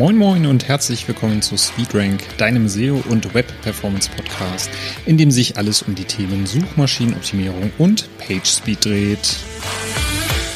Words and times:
Moin 0.00 0.16
Moin 0.16 0.46
und 0.46 0.66
herzlich 0.66 1.06
willkommen 1.08 1.42
zu 1.42 1.58
SpeedRank, 1.58 2.22
deinem 2.38 2.70
SEO 2.70 3.04
und 3.10 3.34
Web 3.34 3.52
Performance 3.60 4.08
Podcast, 4.10 4.70
in 5.04 5.18
dem 5.18 5.30
sich 5.30 5.58
alles 5.58 5.82
um 5.82 5.94
die 5.94 6.06
Themen 6.06 6.46
Suchmaschinenoptimierung 6.46 7.70
und 7.76 8.08
PageSpeed 8.16 8.82
dreht. 8.82 9.36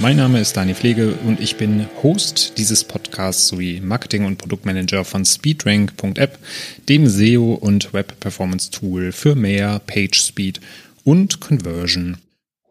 Mein 0.01 0.17
Name 0.17 0.41
ist 0.41 0.57
Dani 0.57 0.73
Pflege 0.73 1.13
und 1.27 1.41
ich 1.41 1.57
bin 1.57 1.85
Host 2.03 2.55
dieses 2.57 2.85
Podcasts 2.85 3.47
sowie 3.49 3.83
Marketing- 3.83 4.25
und 4.25 4.39
Produktmanager 4.39 5.05
von 5.05 5.27
SpeedRank.app, 5.27 6.39
dem 6.89 7.07
SEO 7.07 7.53
und 7.53 7.93
Web 7.93 8.19
Performance 8.21 8.71
Tool 8.71 9.13
für 9.13 9.35
mehr 9.35 9.79
PageSpeed 9.81 10.59
und 11.05 11.41
Conversion. 11.41 12.17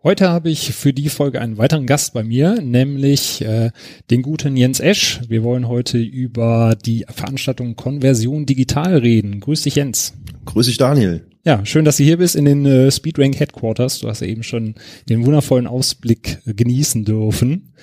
Heute 0.05 0.27
habe 0.27 0.49
ich 0.49 0.73
für 0.73 0.91
die 0.91 1.07
Folge 1.07 1.39
einen 1.39 1.57
weiteren 1.57 1.85
Gast 1.85 2.13
bei 2.13 2.25
mir, 2.25 2.59
nämlich 2.61 3.41
äh, 3.41 3.71
den 4.11 4.21
guten 4.21 4.57
Jens 4.57 4.81
Esch. 4.81 5.21
Wir 5.29 5.43
wollen 5.43 5.69
heute 5.69 5.97
über 5.97 6.75
die 6.75 7.05
Veranstaltung 7.07 7.77
Konversion 7.77 8.45
Digital 8.45 8.97
reden. 8.97 9.39
Grüß 9.39 9.61
dich, 9.61 9.75
Jens. 9.75 10.13
Grüß 10.43 10.65
dich, 10.65 10.75
Daniel. 10.75 11.25
Ja, 11.45 11.65
schön, 11.65 11.85
dass 11.85 11.95
du 11.95 12.03
hier 12.03 12.17
bist 12.17 12.35
in 12.35 12.43
den 12.43 12.65
äh, 12.65 12.91
Speedrank 12.91 13.39
Headquarters. 13.39 13.99
Du 13.99 14.09
hast 14.09 14.19
ja 14.19 14.27
eben 14.27 14.43
schon 14.43 14.75
den 15.07 15.25
wundervollen 15.25 15.67
Ausblick 15.67 16.39
äh, 16.45 16.53
genießen 16.53 17.05
dürfen. 17.05 17.73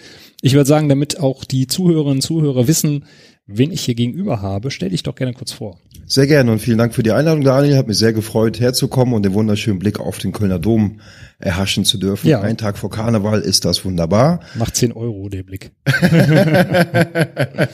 Ich 0.43 0.53
würde 0.53 0.69
sagen, 0.69 0.91
damit 0.91 1.21
auch 1.21 1.47
die 1.47 1.69
Zuhörerinnen 1.69 2.19
und 2.19 2.23
Zuhörer 2.23 2.69
wissen, 2.69 3.07
wen 3.53 3.73
ich 3.73 3.83
hier 3.83 3.95
gegenüber 3.95 4.43
habe, 4.43 4.71
stell 4.71 4.91
dich 4.91 5.03
doch 5.03 5.15
gerne 5.15 5.33
kurz 5.33 5.53
vor. 5.53 5.79
Sehr 6.07 6.27
gerne 6.27 6.51
und 6.51 6.59
vielen 6.59 6.79
Dank 6.79 6.95
für 6.95 7.03
die 7.03 7.13
Einladung, 7.13 7.45
Daniel. 7.45 7.77
Hat 7.77 7.87
mich 7.87 7.99
sehr 7.99 8.13
gefreut, 8.13 8.59
herzukommen 8.59 9.15
und 9.15 9.23
den 9.23 9.35
wunderschönen 9.35 9.79
Blick 9.79 10.01
auf 10.01 10.19
den 10.19 10.33
Kölner 10.33 10.59
Dom 10.59 11.01
erhaschen 11.39 11.85
zu 11.85 11.99
dürfen. 11.99 12.29
Ja. 12.29 12.41
Ein 12.41 12.57
Tag 12.57 12.79
vor 12.79 12.91
Karneval 12.91 13.41
ist 13.41 13.65
das 13.65 13.85
wunderbar. 13.85 14.41
Macht 14.57 14.77
10 14.77 14.93
Euro, 14.93 15.29
der 15.29 15.43
Blick. 15.43 15.71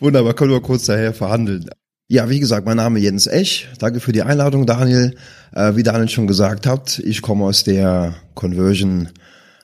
wunderbar, 0.00 0.34
können 0.34 0.52
wir 0.52 0.60
kurz 0.60 0.86
daher 0.86 1.12
verhandeln. 1.12 1.68
Ja, 2.08 2.28
wie 2.28 2.40
gesagt, 2.40 2.66
mein 2.66 2.76
Name 2.76 2.98
ist 2.98 3.04
Jens 3.04 3.26
Ech. 3.26 3.68
Danke 3.78 4.00
für 4.00 4.12
die 4.12 4.22
Einladung, 4.22 4.66
Daniel. 4.66 5.14
Äh, 5.54 5.76
wie 5.76 5.82
Daniel 5.82 6.08
schon 6.08 6.26
gesagt 6.26 6.66
hat, 6.66 6.98
ich 6.98 7.22
komme 7.22 7.44
aus 7.44 7.64
der 7.64 8.14
Conversion 8.34 9.08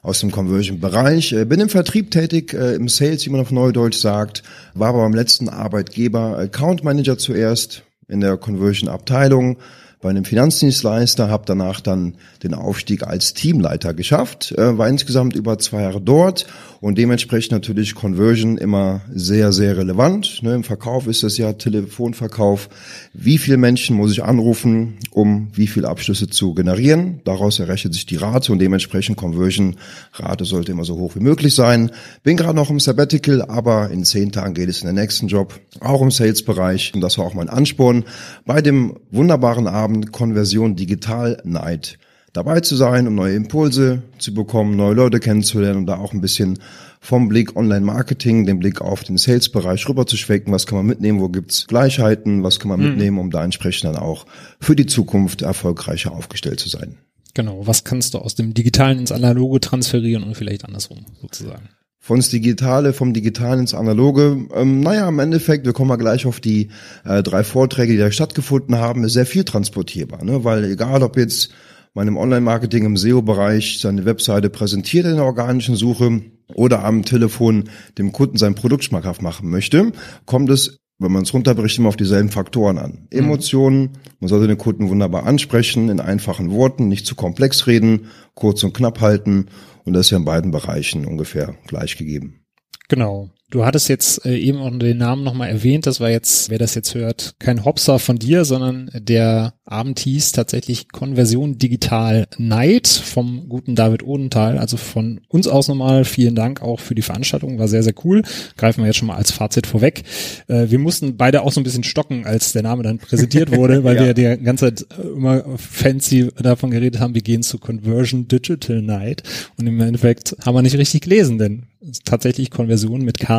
aus 0.03 0.21
dem 0.21 0.31
Conversion-Bereich. 0.31 1.33
Äh, 1.33 1.45
bin 1.45 1.61
im 1.61 1.69
Vertrieb 1.69 2.11
tätig, 2.11 2.55
äh, 2.55 2.75
im 2.75 2.89
Sales, 2.89 3.25
wie 3.27 3.31
man 3.31 3.41
auf 3.41 3.51
Neudeutsch 3.51 3.99
sagt, 3.99 4.43
war 4.75 4.91
aber 4.91 5.03
beim 5.03 5.15
letzten 5.15 5.49
Arbeitgeber 5.49 6.39
Account 6.39 6.85
Manager 6.85 7.19
zuerst, 7.19 7.83
in 8.09 8.21
der 8.21 8.37
Conversion-Abteilung 8.37 9.59
bei 10.01 10.11
einem 10.11 10.25
Finanzdienstleister, 10.25 11.29
habe 11.29 11.43
danach 11.47 11.81
dann 11.81 12.15
den 12.43 12.55
Aufstieg 12.55 13.03
als 13.03 13.35
Teamleiter 13.35 13.95
geschafft, 13.95 14.53
äh, 14.53 14.79
war 14.79 14.89
insgesamt 14.89 15.35
über 15.35 15.59
zwei 15.59 15.83
Jahre 15.83 16.01
dort 16.01 16.47
und 16.81 16.97
dementsprechend 16.97 17.53
natürlich 17.53 17.95
Conversion 17.95 18.57
immer 18.57 19.01
sehr, 19.13 19.53
sehr 19.53 19.77
relevant. 19.77 20.43
Ne, 20.43 20.55
Im 20.55 20.65
Verkauf 20.65 21.07
ist 21.07 21.23
das 21.23 21.37
ja 21.37 21.53
Telefonverkauf. 21.53 22.69
Wie 23.13 23.39
viele 23.39 23.57
Menschen 23.57 23.97
muss 23.97 24.13
ich 24.13 24.23
anrufen, 24.23 24.99
um 25.11 25.49
wie 25.55 25.67
viele 25.67 25.89
Abschlüsse 25.89 26.29
zu 26.29 26.55
generieren? 26.55 27.21
Daraus 27.25 27.59
errechnet 27.59 27.95
sich 27.95 28.07
die 28.07 28.17
Rate 28.17 28.53
und 28.53 28.61
dementsprechend 28.61 29.17
Conversion-Rate 29.17 30.45
sollte 30.45 30.73
immer 30.73 30.85
so 30.85 30.97
hoch 30.97 31.17
wie 31.17 31.21
möglich 31.21 31.55
sein. 31.55 31.91
Bin 32.23 32.37
gerade 32.37 32.57
noch 32.57 32.71
im 32.71 32.81
Sabbatical, 32.81 33.43
aber 33.43 33.91
in 33.91 34.05
zehn 34.05 34.31
Tagen 34.31 34.55
geht 34.55 34.69
es 34.69 34.81
in 34.81 34.87
den 34.87 34.97
nächsten 34.97 35.27
Job, 35.27 35.59
auch 35.81 36.01
im 36.01 36.11
Sales-Bereich. 36.11 36.93
Und 36.95 37.01
das 37.01 37.19
war 37.19 37.25
auch 37.25 37.35
mein 37.35 37.49
Ansporn 37.49 38.05
bei 38.47 38.63
dem 38.63 38.97
wunderbaren 39.11 39.67
Abend 39.67 40.13
Konversion 40.13 40.77
Digital 40.77 41.41
Night 41.45 41.99
dabei 42.33 42.61
zu 42.61 42.77
sein, 42.77 43.07
um 43.07 43.15
neue 43.15 43.35
Impulse 43.35 44.03
zu 44.19 44.35
bekommen, 44.35 44.77
neue 44.77 44.95
Leute 44.95 45.21
kennenzulernen 45.21 45.81
und 45.81 45.87
da 45.87 45.97
auch 45.97 46.13
ein 46.13 46.21
bisschen 46.21 46.59
vom 47.01 47.29
Blick 47.29 47.57
Online-Marketing, 47.57 48.45
den 48.45 48.59
Blick 48.59 48.81
auf 48.81 49.05
den 49.05 49.19
Sales-Bereich 49.19 49.89
rüber 49.89 50.07
zu 50.07 50.17
schwenken. 50.17 50.53
Was 50.53 50.67
kann 50.67 50.79
man 50.79 50.87
mitnehmen? 50.87 51.21
Wo 51.21 51.29
gibt's 51.29 51.67
Gleichheiten? 51.67 52.43
Was 52.43 52.59
kann 52.59 52.69
man 52.69 52.81
mhm. 52.81 52.89
mitnehmen, 52.89 53.19
um 53.19 53.31
da 53.31 53.45
entsprechend 53.45 53.85
dann 53.85 54.03
auch 54.03 54.27
für 54.61 54.75
die 54.77 54.87
Zukunft 54.87 55.43
erfolgreicher 55.43 56.13
aufgestellt 56.13 56.61
zu 56.61 56.69
sein? 56.69 56.99
Genau. 57.35 57.67
Was 57.67 57.85
kannst 57.85 58.15
du 58.15 58.19
aus 58.19 58.35
dem 58.35 58.53
Digitalen 58.53 58.99
ins 58.99 59.13
Analoge 59.13 59.61
transferieren 59.61 60.25
und 60.25 60.37
vielleicht 60.37 60.65
andersrum 60.65 61.07
sozusagen? 61.21 61.69
von 62.01 62.17
das 62.17 62.31
Digitale, 62.31 62.95
vom 62.95 63.13
Digitalen 63.13 63.61
ins 63.61 63.75
Analoge. 63.75 64.47
Ähm, 64.55 64.81
naja, 64.81 65.07
im 65.09 65.19
Endeffekt, 65.19 65.67
wir 65.67 65.75
kommen 65.75 65.89
mal 65.89 65.97
gleich 65.97 66.25
auf 66.25 66.41
die 66.41 66.71
äh, 67.05 67.23
drei 67.23 67.45
Vorträge, 67.45 67.93
die 67.93 67.99
da 67.99 68.11
stattgefunden 68.11 68.77
haben, 68.77 69.05
ist 69.05 69.13
sehr 69.13 69.27
viel 69.27 69.45
transportierbar, 69.45 70.25
ne? 70.25 70.43
weil 70.43 70.65
egal 70.65 71.03
ob 71.03 71.19
jetzt 71.19 71.51
meinem 71.95 72.17
Online-Marketing 72.17 72.85
im 72.85 72.97
SEO-Bereich 72.97 73.81
seine 73.81 74.05
Webseite 74.05 74.51
präsentiert 74.51 75.07
in 75.07 75.17
der 75.17 75.25
organischen 75.25 75.77
Suche 75.77 76.23
oder 76.55 76.85
am 76.85 77.05
Telefon 77.05 77.71
dem 77.99 78.13
Kunden 78.13 78.37
sein 78.37 78.55
Produkt 78.55 78.85
schmackhaft 78.85 79.23
machen 79.23 79.51
möchte, 79.51 79.93
kommt 80.27 80.51
es 80.51 80.79
wenn 80.99 81.13
man 81.13 81.23
es 81.23 81.33
runterbricht, 81.33 81.79
immer 81.79 81.89
auf 81.89 81.97
dieselben 81.97 82.29
Faktoren 82.29 82.79
an. 82.79 83.09
Mhm. 83.13 83.19
Emotionen, 83.19 83.91
man 84.21 84.29
sollte 84.29 84.49
den 84.49 84.59
Kunden 84.59 84.89
wunderbar 84.89 85.27
ansprechen, 85.27 85.89
in 85.89 86.01
einfachen 86.01 86.51
Worten, 86.51 86.89
nicht 86.89 87.07
zu 87.07 87.15
komplex 87.15 87.67
reden, 87.67 88.07
kurz 88.35 88.65
und 88.65 88.75
knapp 88.75 89.01
halten. 89.01 89.47
Und 89.85 89.93
das 89.93 90.07
ist 90.07 90.11
ja 90.11 90.19
in 90.19 90.25
beiden 90.25 90.51
Bereichen 90.51 91.07
ungefähr 91.07 91.55
gleich 91.67 91.97
gegeben. 91.97 92.41
Genau. 92.89 93.31
Du 93.51 93.65
hattest 93.65 93.89
jetzt 93.89 94.27
äh, 94.27 94.37
eben 94.37 94.59
auch 94.59 94.71
den 94.79 94.99
Namen 94.99 95.25
nochmal 95.25 95.49
erwähnt. 95.49 95.87
Das 95.87 96.01
war 96.01 96.11
jetzt, 96.11 96.51
wer 96.51 96.59
das 96.59 96.75
jetzt 96.75 96.95
hört, 96.95 97.35
kein 97.39 97.65
Hopser 97.65 97.99
von 97.99 98.19
dir, 98.19 98.45
sondern 98.45 98.91
der 98.93 99.55
Abend 99.65 99.99
hieß 100.01 100.33
tatsächlich 100.33 100.89
Konversion 100.89 101.57
Digital 101.57 102.27
Night 102.37 102.87
vom 102.89 103.49
guten 103.49 103.75
David 103.75 104.03
Odenthal. 104.03 104.59
Also 104.59 104.77
von 104.77 105.23
uns 105.29 105.49
aus 105.49 105.67
nochmal 105.69 106.05
vielen 106.05 106.35
Dank 106.35 106.61
auch 106.61 106.79
für 106.79 106.95
die 106.95 107.03
Veranstaltung. 107.03 107.59
War 107.59 107.69
sehr, 107.69 107.83
sehr 107.83 107.95
cool. 108.05 108.23
Greifen 108.59 108.83
wir 108.83 108.87
jetzt 108.87 108.97
schon 108.97 109.09
mal 109.09 109.17
als 109.17 109.31
Fazit 109.31 109.67
vorweg. 109.67 110.03
Äh, 110.49 110.67
wir 110.69 110.79
mussten 110.79 111.17
beide 111.17 111.41
auch 111.41 111.53
so 111.53 111.61
ein 111.61 111.65
bisschen 111.65 111.85
stocken, 111.85 112.27
als 112.27 112.53
der 112.53 112.63
Name 112.63 112.83
dann 112.83 112.99
präsentiert 112.99 113.51
wurde, 113.51 113.83
weil 113.85 113.97
ja. 113.97 114.05
wir 114.07 114.15
die 114.15 114.43
ganze 114.45 114.67
Zeit 114.67 114.87
immer 115.03 115.43
fancy 115.57 116.29
davon 116.37 116.71
geredet 116.71 117.01
haben, 117.01 117.15
wir 117.15 117.23
gehen 117.23 117.43
zu 117.43 117.59
Conversion 117.59 118.29
Digital 118.29 118.83
Night. 118.83 119.23
Und 119.57 119.67
im 119.67 119.81
Endeffekt 119.81 120.37
haben 120.45 120.55
wir 120.55 120.61
nicht 120.61 120.77
richtig 120.77 121.01
gelesen, 121.01 121.39
denn 121.39 121.63
tatsächlich 122.05 122.51
Konversion 122.51 123.03
mit 123.03 123.19
K. 123.19 123.38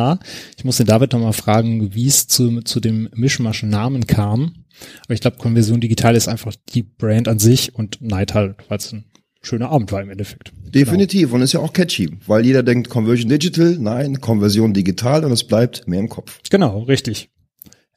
Ich 0.56 0.64
muss 0.64 0.76
den 0.76 0.86
David 0.86 1.12
nochmal 1.12 1.32
fragen, 1.32 1.94
wie 1.94 2.06
es 2.06 2.26
zu, 2.26 2.60
zu 2.62 2.80
dem 2.80 3.08
Mischmasch 3.14 3.62
Namen 3.62 4.06
kam. 4.06 4.64
Aber 5.04 5.14
ich 5.14 5.20
glaube, 5.20 5.38
Konversion 5.38 5.80
Digital 5.80 6.16
ist 6.16 6.28
einfach 6.28 6.54
die 6.70 6.82
Brand 6.82 7.28
an 7.28 7.38
sich 7.38 7.74
und 7.74 8.00
Night 8.00 8.34
halt, 8.34 8.56
weil 8.68 8.78
es 8.78 8.92
ein 8.92 9.04
schöner 9.42 9.70
Abend 9.70 9.92
war 9.92 10.02
im 10.02 10.10
Endeffekt. 10.10 10.52
Definitiv 10.68 11.28
genau. 11.28 11.36
und 11.36 11.42
ist 11.42 11.52
ja 11.52 11.60
auch 11.60 11.72
catchy, 11.72 12.10
weil 12.26 12.44
jeder 12.44 12.62
denkt 12.62 12.88
Conversion 12.88 13.28
Digital, 13.28 13.76
nein, 13.78 14.20
Konversion 14.20 14.72
Digital 14.72 15.24
und 15.24 15.32
es 15.32 15.44
bleibt 15.44 15.88
mehr 15.88 16.00
im 16.00 16.08
Kopf. 16.08 16.38
Genau, 16.50 16.80
richtig. 16.82 17.30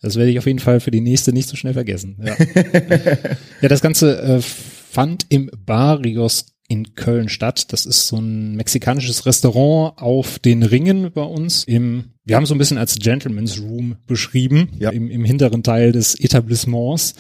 Das 0.02 0.18
werde 0.18 0.32
ich 0.32 0.38
auf 0.38 0.46
jeden 0.46 0.60
Fall 0.60 0.80
für 0.80 0.92
die 0.92 1.02
nächste 1.02 1.32
nicht 1.32 1.48
so 1.48 1.56
schnell 1.56 1.74
vergessen. 1.74 2.18
Ja, 2.24 2.36
ja 3.62 3.70
das 3.70 3.82
Ganze 3.82 4.22
äh, 4.22 4.42
fand 4.42 5.26
im 5.30 5.50
Barrios 5.66 6.53
in 6.68 6.96
Köln 6.96 7.30
statt. 7.30 7.72
Das 7.74 7.86
ist 7.86 8.08
so 8.08 8.18
ein 8.18 8.56
mexikanisches 8.56 9.26
Restaurant 9.26 9.98
auf 9.98 10.40
den 10.40 10.64
Ringen 10.64 11.12
bei 11.12 11.24
uns 11.24 11.64
im 11.64 12.14
wir 12.26 12.38
haben 12.38 12.46
so 12.46 12.56
ein 12.56 12.58
bisschen 12.58 12.78
als 12.78 12.98
Gentleman's 13.00 13.60
Room 13.60 13.98
beschrieben, 14.08 14.70
ja. 14.80 14.92
im, 14.92 15.10
im 15.10 15.26
hinteren 15.26 15.62
Teil 15.62 15.92
des 15.92 16.18
Etablissements. 16.18 17.16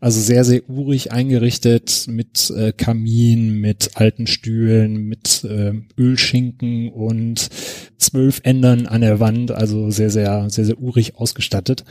Also 0.00 0.18
sehr, 0.20 0.44
sehr 0.44 0.68
urig 0.70 1.12
eingerichtet 1.12 2.06
mit 2.08 2.50
äh, 2.56 2.72
Kamin, 2.72 3.60
mit 3.60 3.90
alten 3.96 4.26
Stühlen, 4.26 5.08
mit 5.08 5.44
äh, 5.44 5.74
Ölschinken 5.98 6.88
und 6.88 7.50
zwölf 7.98 8.40
Ändern 8.44 8.86
an 8.86 9.00
der 9.00 9.20
Wand. 9.20 9.50
Also 9.52 9.90
sehr, 9.90 10.10
sehr, 10.10 10.48
sehr, 10.50 10.64
sehr 10.64 10.78
urig 10.78 11.16
ausgestattet. 11.16 11.84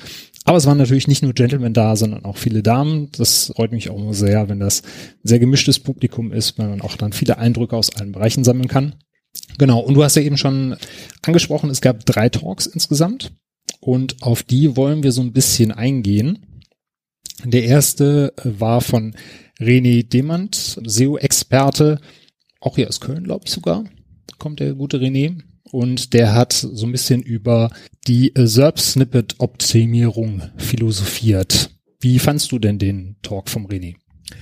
Aber 0.44 0.58
es 0.58 0.66
waren 0.66 0.78
natürlich 0.78 1.08
nicht 1.08 1.24
nur 1.24 1.34
Gentlemen 1.34 1.74
da, 1.74 1.96
sondern 1.96 2.26
auch 2.26 2.38
viele 2.38 2.62
Damen. 2.62 3.10
Das 3.18 3.52
freut 3.56 3.72
mich 3.72 3.90
auch 3.90 4.14
sehr, 4.14 4.48
wenn 4.48 4.60
das 4.60 4.82
ein 4.84 5.28
sehr 5.28 5.40
gemischtes 5.40 5.80
Publikum 5.80 6.32
ist, 6.32 6.58
weil 6.58 6.70
man 6.70 6.82
auch 6.82 6.98
dann 6.98 7.14
viele 7.14 7.38
Eindrücke 7.38 7.76
aus 7.76 7.96
allen 7.96 8.12
Bereichen 8.12 8.44
sammeln 8.44 8.68
kann. 8.68 8.96
Genau, 9.58 9.80
und 9.80 9.94
du 9.94 10.04
hast 10.04 10.16
ja 10.16 10.22
eben 10.22 10.38
schon 10.38 10.76
angesprochen, 11.22 11.70
es 11.70 11.82
gab 11.82 12.06
drei 12.06 12.30
Talks 12.30 12.66
insgesamt 12.66 13.34
und 13.80 14.22
auf 14.22 14.44
die 14.44 14.76
wollen 14.76 15.04
wir 15.04 15.12
so 15.12 15.22
ein 15.22 15.34
bisschen 15.34 15.72
eingehen. 15.72 16.64
Der 17.44 17.64
erste 17.64 18.34
war 18.44 18.82
von 18.82 19.16
René 19.60 20.08
Demand, 20.08 20.80
SEO-Experte, 20.84 22.00
auch 22.60 22.76
hier 22.76 22.88
aus 22.88 23.00
Köln, 23.00 23.24
glaube 23.24 23.46
ich 23.46 23.52
sogar, 23.52 23.86
kommt 24.40 24.60
der 24.60 24.74
gute 24.74 24.98
René. 24.98 25.42
Und 25.72 26.14
der 26.14 26.34
hat 26.34 26.54
so 26.54 26.86
ein 26.86 26.92
bisschen 26.92 27.22
über 27.22 27.70
die 28.08 28.32
SERP-Snippet-Optimierung 28.36 30.44
philosophiert. 30.58 31.72
Wie 32.00 32.20
fandst 32.20 32.52
du 32.52 32.60
denn 32.60 32.78
den 32.78 33.16
Talk 33.24 33.50
vom 33.50 33.66
René? 33.66 33.96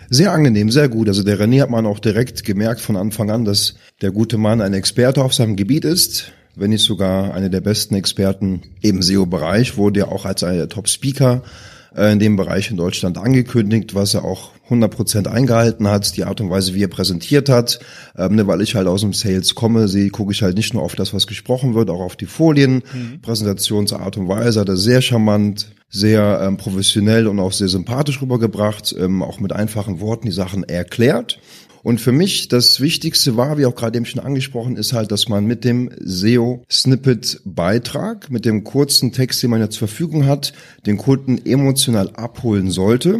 Sehr 0.10 0.32
angenehm, 0.32 0.70
sehr 0.70 0.90
gut. 0.90 1.08
Also 1.08 1.24
der 1.24 1.40
René 1.40 1.62
hat 1.62 1.70
man 1.70 1.86
auch 1.86 2.00
direkt 2.00 2.44
gemerkt 2.44 2.82
von 2.82 2.98
Anfang 2.98 3.32
an, 3.32 3.46
dass 3.46 3.76
der 4.02 4.12
gute 4.12 4.38
Mann 4.38 4.62
ein 4.62 4.74
Experte 4.74 5.24
auf 5.24 5.34
seinem 5.34 5.56
Gebiet 5.56 5.86
ist, 5.86 6.34
wenn 6.56 6.72
nicht 6.72 6.84
sogar 6.84 7.34
einer 7.34 7.50
der 7.50 7.62
besten 7.62 7.96
Experten 7.96 8.62
im 8.82 9.02
SEO-Bereich, 9.02 9.78
wurde 9.78 10.02
ja 10.02 10.08
auch 10.08 10.26
als 10.26 10.44
einer 10.44 10.58
der 10.58 10.70
Top-Speaker 10.70 11.44
äh, 11.44 11.48
in 11.96 12.20
dem 12.20 12.36
Bereich 12.36 12.72
in 12.72 12.78
Deutschland 12.78 13.18
angekündigt, 13.18 13.94
was 13.94 14.14
er 14.14 14.24
auch 14.24 14.52
100% 14.70 15.28
eingehalten 15.28 15.88
hat, 15.88 16.16
die 16.16 16.24
Art 16.24 16.42
und 16.42 16.50
Weise, 16.50 16.74
wie 16.74 16.84
er 16.84 16.88
präsentiert 16.88 17.50
hat, 17.50 17.80
ähm, 18.18 18.36
ne, 18.36 18.48
weil 18.48 18.62
ich 18.62 18.76
halt 18.76 18.88
aus 18.88 19.02
dem 19.02 19.14
Sales 19.14 19.56
komme, 19.56 19.88
sehe, 19.88 20.10
gucke 20.10 20.32
ich 20.32 20.42
halt 20.42 20.58
nicht 20.58 20.74
nur 20.74 20.84
auf 20.84 20.96
das, 20.96 21.14
was 21.14 21.28
gesprochen 21.28 21.76
wird, 21.76 21.90
auch 21.90 22.00
auf 22.00 22.16
die 22.16 22.26
Folien, 22.26 22.84
mhm. 22.94 23.22
Präsentationsart 23.22 24.18
und 24.18 24.28
Weise, 24.28 24.62
hat 24.62 24.70
er 24.70 24.78
sehr 24.78 25.02
charmant, 25.02 25.68
sehr 25.90 26.42
ähm, 26.44 26.58
professionell 26.58 27.28
und 27.28 27.40
auch 27.40 27.52
sehr 27.52 27.68
sympathisch 27.68 28.22
rübergebracht, 28.22 28.96
ähm, 28.98 29.22
auch 29.22 29.40
mit 29.40 29.54
einfachen 29.54 30.00
Worten 30.00 30.26
die 30.26 30.34
Sachen 30.34 30.64
erklärt. 30.64 31.40
Und 31.84 32.00
für 32.00 32.14
mich 32.14 32.48
das 32.48 32.80
Wichtigste 32.80 33.36
war, 33.36 33.58
wie 33.58 33.66
auch 33.66 33.76
gerade 33.76 33.98
eben 33.98 34.06
schon 34.06 34.22
angesprochen, 34.22 34.78
ist 34.78 34.94
halt, 34.94 35.12
dass 35.12 35.28
man 35.28 35.44
mit 35.46 35.66
dem 35.66 35.90
SEO-Snippet-Beitrag, 36.00 38.32
mit 38.32 38.46
dem 38.46 38.64
kurzen 38.64 39.12
Text, 39.12 39.44
den 39.44 39.50
man 39.50 39.60
ja 39.60 39.70
zur 39.70 39.90
Verfügung 39.90 40.26
hat, 40.26 40.54
den 40.86 40.96
Kunden 40.96 41.46
emotional 41.46 42.12
abholen 42.12 42.72
sollte, 42.72 43.20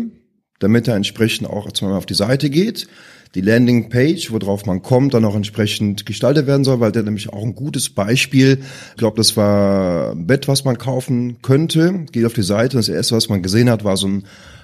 damit 0.60 0.88
er 0.88 0.96
entsprechend 0.96 1.50
auch 1.50 1.70
Beispiel 1.74 1.92
auf 1.92 2.06
die 2.06 2.14
Seite 2.14 2.50
geht. 2.50 2.88
Die 3.36 3.42
Landingpage, 3.42 4.32
worauf 4.32 4.66
man 4.66 4.82
kommt, 4.82 5.14
dann 5.14 5.26
auch 5.26 5.36
entsprechend 5.36 6.06
gestaltet 6.06 6.48
werden 6.48 6.64
soll, 6.64 6.80
weil 6.80 6.94
der 6.94 7.04
nämlich 7.04 7.34
auch 7.34 7.44
ein 7.44 7.56
gutes 7.56 7.90
Beispiel, 7.90 8.60
ich 8.92 8.98
glaube, 8.98 9.18
das 9.18 9.36
war 9.36 10.12
ein 10.12 10.26
Bett, 10.26 10.48
was 10.48 10.64
man 10.64 10.78
kaufen 10.78 11.42
könnte, 11.42 12.06
geht 12.14 12.26
auf 12.26 12.34
die 12.34 12.44
Seite 12.44 12.78
das 12.78 12.88
erste, 12.88 13.16
was 13.16 13.28
man 13.28 13.44
gesehen 13.44 13.70
hat, 13.70 13.84
war 13.84 13.98
so 13.98 14.08
ein 14.08 14.24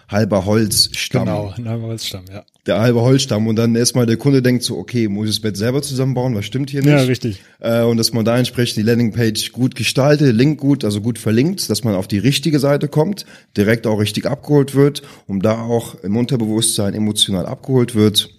halber 0.10 0.46
Holzstamm. 0.46 1.26
Genau, 1.26 1.54
ein 1.56 1.70
halber 1.70 1.88
Holzstamm, 1.88 2.26
ja. 2.32 2.44
Der 2.66 2.80
halbe 2.80 3.02
Holzstamm. 3.02 3.48
Und 3.48 3.56
dann 3.56 3.76
erstmal 3.76 4.06
der 4.06 4.18
Kunde 4.18 4.42
denkt 4.42 4.64
so, 4.64 4.78
okay, 4.78 5.08
muss 5.08 5.30
ich 5.30 5.36
das 5.36 5.42
Bett 5.42 5.58
selber 5.58 5.82
zusammenbauen? 5.82 6.36
Was 6.36 6.46
stimmt 6.46 6.70
hier 6.70 6.82
nicht? 6.82 6.90
Ja, 6.90 7.02
richtig. 7.02 7.42
Äh, 7.60 7.84
und 7.84 7.98
dass 7.98 8.12
man 8.12 8.26
da 8.26 8.38
entsprechend 8.38 8.78
die 8.78 8.82
Landingpage 8.82 9.52
gut 9.52 9.76
gestaltet, 9.76 10.36
Link 10.36 10.60
gut, 10.60 10.84
also 10.84 11.02
gut 11.02 11.18
verlinkt, 11.20 11.70
dass 11.70 11.84
man 11.84 11.96
auf 11.96 12.08
die 12.08 12.18
richtige 12.18 12.60
Seite 12.60 12.88
kommt, 12.88 13.26
direkt 13.56 13.88
auch 13.88 14.00
richtig 14.00 14.26
abgeholt 14.26 14.76
wird, 14.76 15.04
um 15.28 15.42
da 15.42 15.62
auch 15.62 15.96
im 16.04 16.18
Unterbewusstsein 16.18 16.94
emotional 16.94 17.46
abgeholt 17.46 17.96
wird 17.96 18.30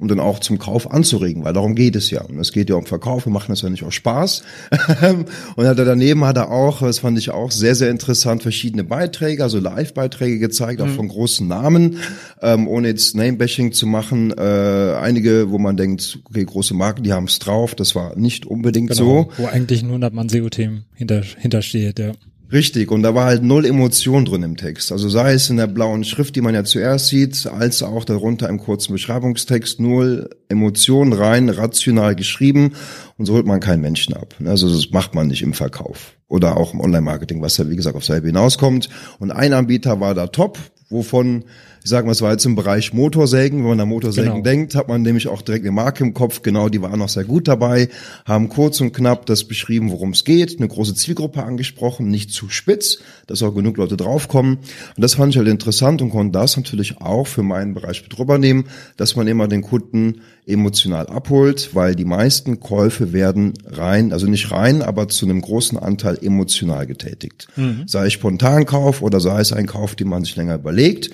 um 0.00 0.08
dann 0.08 0.18
auch 0.18 0.38
zum 0.38 0.58
Kauf 0.58 0.90
anzuregen, 0.90 1.44
weil 1.44 1.52
darum 1.52 1.74
geht 1.74 1.94
es 1.94 2.10
ja. 2.10 2.22
Und 2.22 2.38
es 2.38 2.52
geht 2.52 2.70
ja 2.70 2.76
um 2.76 2.86
Verkauf, 2.86 3.26
wir 3.26 3.32
machen 3.32 3.46
das 3.48 3.60
ja 3.62 3.68
nicht 3.68 3.84
aus 3.84 3.94
Spaß. 3.94 4.42
und 5.56 5.66
hat 5.66 5.78
er 5.78 5.84
daneben 5.84 6.24
hat 6.24 6.38
er 6.38 6.50
auch, 6.50 6.80
das 6.80 7.00
fand 7.00 7.18
ich 7.18 7.30
auch 7.30 7.50
sehr, 7.50 7.74
sehr 7.74 7.90
interessant, 7.90 8.42
verschiedene 8.42 8.82
Beiträge, 8.82 9.42
also 9.42 9.58
Live-Beiträge 9.58 10.38
gezeigt, 10.38 10.80
mhm. 10.80 10.86
auch 10.86 10.90
von 10.90 11.08
großen 11.08 11.46
Namen, 11.46 11.98
ähm, 12.40 12.66
ohne 12.66 12.88
jetzt 12.88 13.14
Name-Bashing 13.14 13.72
zu 13.72 13.86
machen. 13.86 14.32
Äh, 14.36 14.94
einige, 15.00 15.50
wo 15.50 15.58
man 15.58 15.76
denkt, 15.76 16.18
okay, 16.24 16.44
große 16.44 16.74
Marken, 16.74 17.02
die 17.02 17.12
haben 17.12 17.24
es 17.24 17.38
drauf, 17.38 17.74
das 17.74 17.94
war 17.94 18.16
nicht 18.16 18.46
unbedingt 18.46 18.90
genau, 18.90 19.28
so. 19.28 19.32
Wo 19.36 19.46
eigentlich 19.46 19.82
nur 19.82 19.92
100 19.92 20.14
Mann 20.14 20.28
SEO-Themen 20.30 20.86
hinter, 20.94 21.22
hintersteht, 21.38 21.98
ja. 21.98 22.12
Richtig, 22.52 22.90
und 22.90 23.04
da 23.04 23.14
war 23.14 23.26
halt 23.26 23.44
null 23.44 23.64
Emotion 23.64 24.24
drin 24.24 24.42
im 24.42 24.56
Text. 24.56 24.90
Also 24.90 25.08
sei 25.08 25.34
es 25.34 25.50
in 25.50 25.56
der 25.56 25.68
blauen 25.68 26.02
Schrift, 26.02 26.34
die 26.34 26.40
man 26.40 26.54
ja 26.54 26.64
zuerst 26.64 27.06
sieht, 27.06 27.46
als 27.46 27.82
auch 27.82 28.04
darunter 28.04 28.48
im 28.48 28.58
kurzen 28.58 28.92
Beschreibungstext, 28.92 29.78
null 29.78 30.28
Emotion 30.48 31.12
rein, 31.12 31.48
rational 31.48 32.16
geschrieben 32.16 32.72
und 33.18 33.26
so 33.26 33.34
holt 33.34 33.46
man 33.46 33.60
keinen 33.60 33.82
Menschen 33.82 34.14
ab. 34.14 34.34
Also 34.44 34.68
das 34.68 34.90
macht 34.90 35.14
man 35.14 35.28
nicht 35.28 35.42
im 35.42 35.54
Verkauf 35.54 36.14
oder 36.26 36.56
auch 36.56 36.74
im 36.74 36.80
Online-Marketing, 36.80 37.40
was 37.40 37.56
ja 37.56 37.70
wie 37.70 37.76
gesagt 37.76 37.94
auf 37.94 38.04
selbe 38.04 38.26
hinauskommt. 38.26 38.88
Und 39.20 39.30
ein 39.30 39.52
Anbieter 39.52 40.00
war 40.00 40.14
da 40.14 40.26
top, 40.26 40.58
wovon 40.88 41.44
ich 41.82 41.88
sage 41.88 42.06
mal, 42.06 42.12
es 42.12 42.20
war 42.20 42.32
jetzt 42.32 42.44
im 42.44 42.56
Bereich 42.56 42.92
Motorsägen. 42.92 43.60
Wenn 43.60 43.68
man 43.68 43.80
an 43.80 43.88
Motorsägen 43.88 44.30
genau. 44.32 44.44
denkt, 44.44 44.74
hat 44.74 44.88
man 44.88 45.02
nämlich 45.02 45.28
auch 45.28 45.42
direkt 45.42 45.64
eine 45.64 45.72
Marke 45.72 46.04
im 46.04 46.12
Kopf. 46.12 46.42
Genau, 46.42 46.68
die 46.68 46.82
waren 46.82 46.98
noch 46.98 47.08
sehr 47.08 47.24
gut 47.24 47.48
dabei, 47.48 47.88
haben 48.26 48.48
kurz 48.48 48.80
und 48.80 48.92
knapp 48.92 49.26
das 49.26 49.44
beschrieben, 49.44 49.90
worum 49.90 50.10
es 50.10 50.24
geht, 50.24 50.58
eine 50.58 50.68
große 50.68 50.94
Zielgruppe 50.94 51.42
angesprochen, 51.42 52.08
nicht 52.08 52.32
zu 52.32 52.48
spitz, 52.50 52.98
dass 53.26 53.42
auch 53.42 53.54
genug 53.54 53.78
Leute 53.78 53.96
draufkommen. 53.96 54.56
Und 54.56 55.02
das 55.02 55.14
fand 55.14 55.32
ich 55.32 55.38
halt 55.38 55.48
interessant 55.48 56.02
und 56.02 56.10
konnte 56.10 56.38
das 56.38 56.56
natürlich 56.56 57.00
auch 57.00 57.26
für 57.26 57.42
meinen 57.42 57.74
Bereich 57.74 58.02
mit 58.02 58.18
rübernehmen, 58.18 58.64
dass 58.96 59.16
man 59.16 59.26
immer 59.26 59.48
den 59.48 59.62
Kunden 59.62 60.20
emotional 60.46 61.06
abholt, 61.06 61.74
weil 61.74 61.94
die 61.94 62.04
meisten 62.04 62.60
Käufe 62.60 63.12
werden 63.12 63.54
rein, 63.66 64.12
also 64.12 64.26
nicht 64.26 64.50
rein, 64.50 64.82
aber 64.82 65.08
zu 65.08 65.26
einem 65.26 65.40
großen 65.40 65.78
Anteil 65.78 66.18
emotional 66.20 66.86
getätigt. 66.86 67.48
Mhm. 67.56 67.84
Sei 67.86 68.06
es 68.06 68.12
Spontankauf 68.12 69.02
oder 69.02 69.20
sei 69.20 69.40
es 69.40 69.52
ein 69.52 69.66
Kauf, 69.66 69.94
den 69.94 70.08
man 70.08 70.24
sich 70.24 70.36
länger 70.36 70.56
überlegt. 70.56 71.10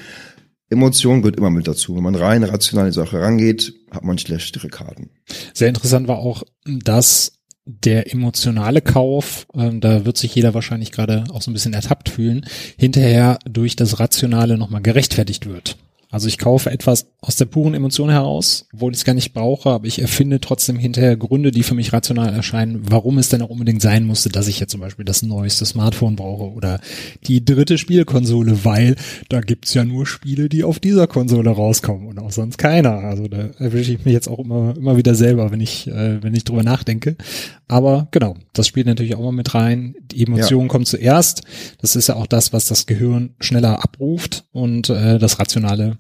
Emotion 0.69 1.23
gehört 1.23 1.37
immer 1.37 1.51
mit 1.51 1.69
dazu. 1.69 1.95
Wenn 1.97 2.03
man 2.03 2.15
rein 2.15 2.43
rational 2.43 2.87
in 2.87 2.93
die 2.93 2.97
Sache 2.97 3.21
rangeht, 3.21 3.73
hat 3.91 4.05
man 4.05 4.19
schlechtere 4.19 4.69
Karten. 4.69 5.11
Sehr 5.55 5.69
interessant 5.69 6.09
war 6.09 6.19
auch, 6.19 6.43
dass 6.65 7.33
der 7.65 8.13
emotionale 8.13 8.81
Kauf, 8.81 9.47
ähm, 9.55 9.81
da 9.81 10.05
wird 10.05 10.17
sich 10.17 10.35
jeder 10.35 10.55
wahrscheinlich 10.55 10.93
gerade 10.93 11.25
auch 11.31 11.43
so 11.43 11.51
ein 11.51 11.55
bisschen 11.55 11.75
ertappt 11.75 12.09
fühlen, 12.09 12.47
hinterher 12.79 13.39
durch 13.45 13.75
das 13.75 13.99
Rationale 13.99 14.57
nochmal 14.57 14.83
gerechtfertigt 14.83 15.47
wird. 15.47 15.77
Also 16.17 16.29
ich 16.29 16.39
kaufe 16.39 16.71
etwas 16.71 17.09
aus 17.21 17.37
der 17.37 17.45
puren 17.45 17.75
Emotion 17.75 18.09
heraus, 18.09 18.67
obwohl 18.73 18.93
ich 18.93 19.01
es 19.01 19.05
gar 19.05 19.13
nicht 19.13 19.35
brauche, 19.35 19.69
aber 19.69 19.87
ich 19.87 20.01
erfinde 20.01 20.41
trotzdem 20.41 20.79
hinterher 20.79 21.15
Gründe, 21.15 21.51
die 21.51 21.63
für 21.63 21.75
mich 21.75 21.93
rational 21.93 22.33
erscheinen, 22.33 22.81
warum 22.89 23.19
es 23.19 23.29
denn 23.29 23.43
auch 23.43 23.51
unbedingt 23.51 23.83
sein 23.83 24.07
musste, 24.07 24.31
dass 24.31 24.49
ich 24.49 24.59
jetzt 24.59 24.71
zum 24.71 24.81
Beispiel 24.81 25.05
das 25.05 25.23
neueste 25.23 25.67
Smartphone 25.67 26.17
brauche 26.17 26.51
oder 26.55 26.81
die 27.27 27.45
dritte 27.45 27.77
Spielkonsole, 27.77 28.65
weil 28.65 28.97
da 29.29 29.43
gibt's 29.43 29.75
ja 29.75 29.85
nur 29.85 30.07
Spiele, 30.07 30.49
die 30.49 30.65
auf 30.65 30.81
dieser 30.81 31.07
Konsole 31.07 31.51
rauskommen 31.51 32.07
und 32.07 32.19
auch 32.19 32.33
sonst 32.33 32.57
keiner. 32.57 32.95
Also 32.95 33.29
da 33.29 33.51
erwische 33.59 33.93
ich 33.93 34.07
mich 34.07 34.15
jetzt 34.15 34.29
auch 34.29 34.39
immer, 34.39 34.75
immer 34.75 34.97
wieder 34.97 35.15
selber, 35.15 35.53
wenn 35.53 35.61
ich, 35.61 35.87
äh, 35.87 36.23
wenn 36.23 36.35
ich 36.35 36.45
drüber 36.45 36.63
nachdenke. 36.63 37.17
Aber 37.69 38.09
genau, 38.11 38.37
das 38.55 38.67
spielt 38.67 38.87
natürlich 38.87 39.17
auch 39.17 39.23
mal 39.23 39.33
mit 39.33 39.53
rein. 39.55 39.97
Die 40.01 40.25
Emotion 40.25 40.63
ja. 40.63 40.69
kommt 40.69 40.87
zuerst. 40.87 41.43
Das 41.83 41.95
ist 41.95 42.07
ja 42.07 42.17
auch 42.17 42.27
das, 42.27 42.55
was 42.55 42.65
das 42.65 42.87
Gehirn 42.87 43.35
schneller 43.39 43.85
abruft 43.85 44.47
und 44.53 44.89
äh, 44.89 45.19
das 45.19 45.39
Rationale 45.39 45.99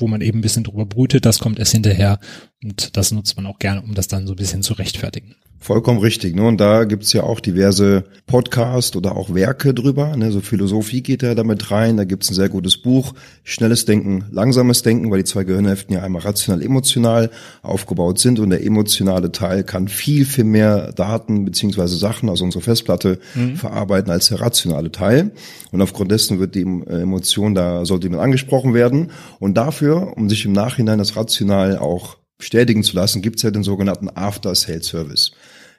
wo 0.00 0.08
man 0.08 0.20
eben 0.20 0.38
ein 0.38 0.42
bisschen 0.42 0.64
drüber 0.64 0.86
brütet, 0.86 1.24
das 1.24 1.38
kommt 1.38 1.58
erst 1.58 1.72
hinterher 1.72 2.18
und 2.62 2.96
das 2.96 3.12
nutzt 3.12 3.36
man 3.36 3.46
auch 3.46 3.58
gerne, 3.58 3.82
um 3.82 3.94
das 3.94 4.08
dann 4.08 4.26
so 4.26 4.34
ein 4.34 4.36
bisschen 4.36 4.62
zu 4.62 4.74
rechtfertigen. 4.74 5.36
Vollkommen 5.62 5.98
richtig. 5.98 6.34
Ne? 6.34 6.42
Und 6.42 6.58
da 6.58 6.84
gibt's 6.84 7.12
ja 7.12 7.22
auch 7.22 7.38
diverse 7.38 8.04
Podcasts 8.26 8.96
oder 8.96 9.14
auch 9.14 9.34
Werke 9.34 9.74
drüber. 9.74 10.16
Ne? 10.16 10.32
So 10.32 10.40
Philosophie 10.40 11.02
geht 11.02 11.22
da 11.22 11.34
damit 11.34 11.70
rein. 11.70 11.98
Da 11.98 12.04
gibt's 12.04 12.30
ein 12.30 12.34
sehr 12.34 12.48
gutes 12.48 12.78
Buch. 12.78 13.12
Schnelles 13.44 13.84
Denken, 13.84 14.24
langsames 14.30 14.80
Denken, 14.82 15.10
weil 15.10 15.18
die 15.18 15.24
zwei 15.24 15.44
Gehirnhälften 15.44 15.94
ja 15.94 16.02
einmal 16.02 16.22
rational, 16.22 16.62
emotional 16.62 17.30
aufgebaut 17.60 18.18
sind. 18.18 18.38
Und 18.38 18.48
der 18.48 18.64
emotionale 18.64 19.32
Teil 19.32 19.62
kann 19.62 19.88
viel, 19.88 20.24
viel 20.24 20.44
mehr 20.44 20.92
Daten 20.92 21.44
beziehungsweise 21.44 21.96
Sachen 21.96 22.30
aus 22.30 22.40
unserer 22.40 22.62
Festplatte 22.62 23.18
mhm. 23.34 23.56
verarbeiten 23.56 24.10
als 24.10 24.28
der 24.28 24.40
rationale 24.40 24.90
Teil. 24.90 25.32
Und 25.72 25.82
aufgrund 25.82 26.10
dessen 26.10 26.40
wird 26.40 26.54
die 26.54 26.62
Emotion, 26.62 27.54
da 27.54 27.84
sollte 27.84 28.06
jemand 28.06 28.22
angesprochen 28.22 28.72
werden. 28.72 29.10
Und 29.38 29.58
dafür, 29.58 30.16
um 30.16 30.30
sich 30.30 30.46
im 30.46 30.52
Nachhinein 30.52 30.98
das 30.98 31.16
rational 31.16 31.76
auch 31.76 32.16
bestätigen 32.40 32.82
zu 32.82 32.96
lassen, 32.96 33.22
gibt 33.22 33.36
es 33.36 33.42
ja 33.42 33.50
den 33.50 33.62
sogenannten 33.62 34.08
After-Sales-Service. 34.08 35.32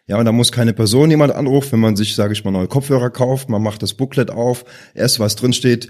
Ja, 0.08 0.18
und 0.18 0.26
da 0.26 0.32
muss 0.32 0.52
keine 0.52 0.74
Person 0.74 1.10
jemand 1.10 1.34
anrufen, 1.34 1.74
wenn 1.74 1.80
man 1.80 1.96
sich, 1.96 2.16
sage 2.16 2.34
ich 2.34 2.44
mal, 2.44 2.52
neue 2.52 2.68
Kopfhörer 2.68 3.10
kauft, 3.10 3.50
man 3.50 3.62
macht 3.62 3.84
das 3.84 3.94
Booklet 3.94 4.32
auf, 4.32 4.66
erst 4.94 5.20
was 5.20 5.36
drin 5.36 5.54
steht, 5.54 5.90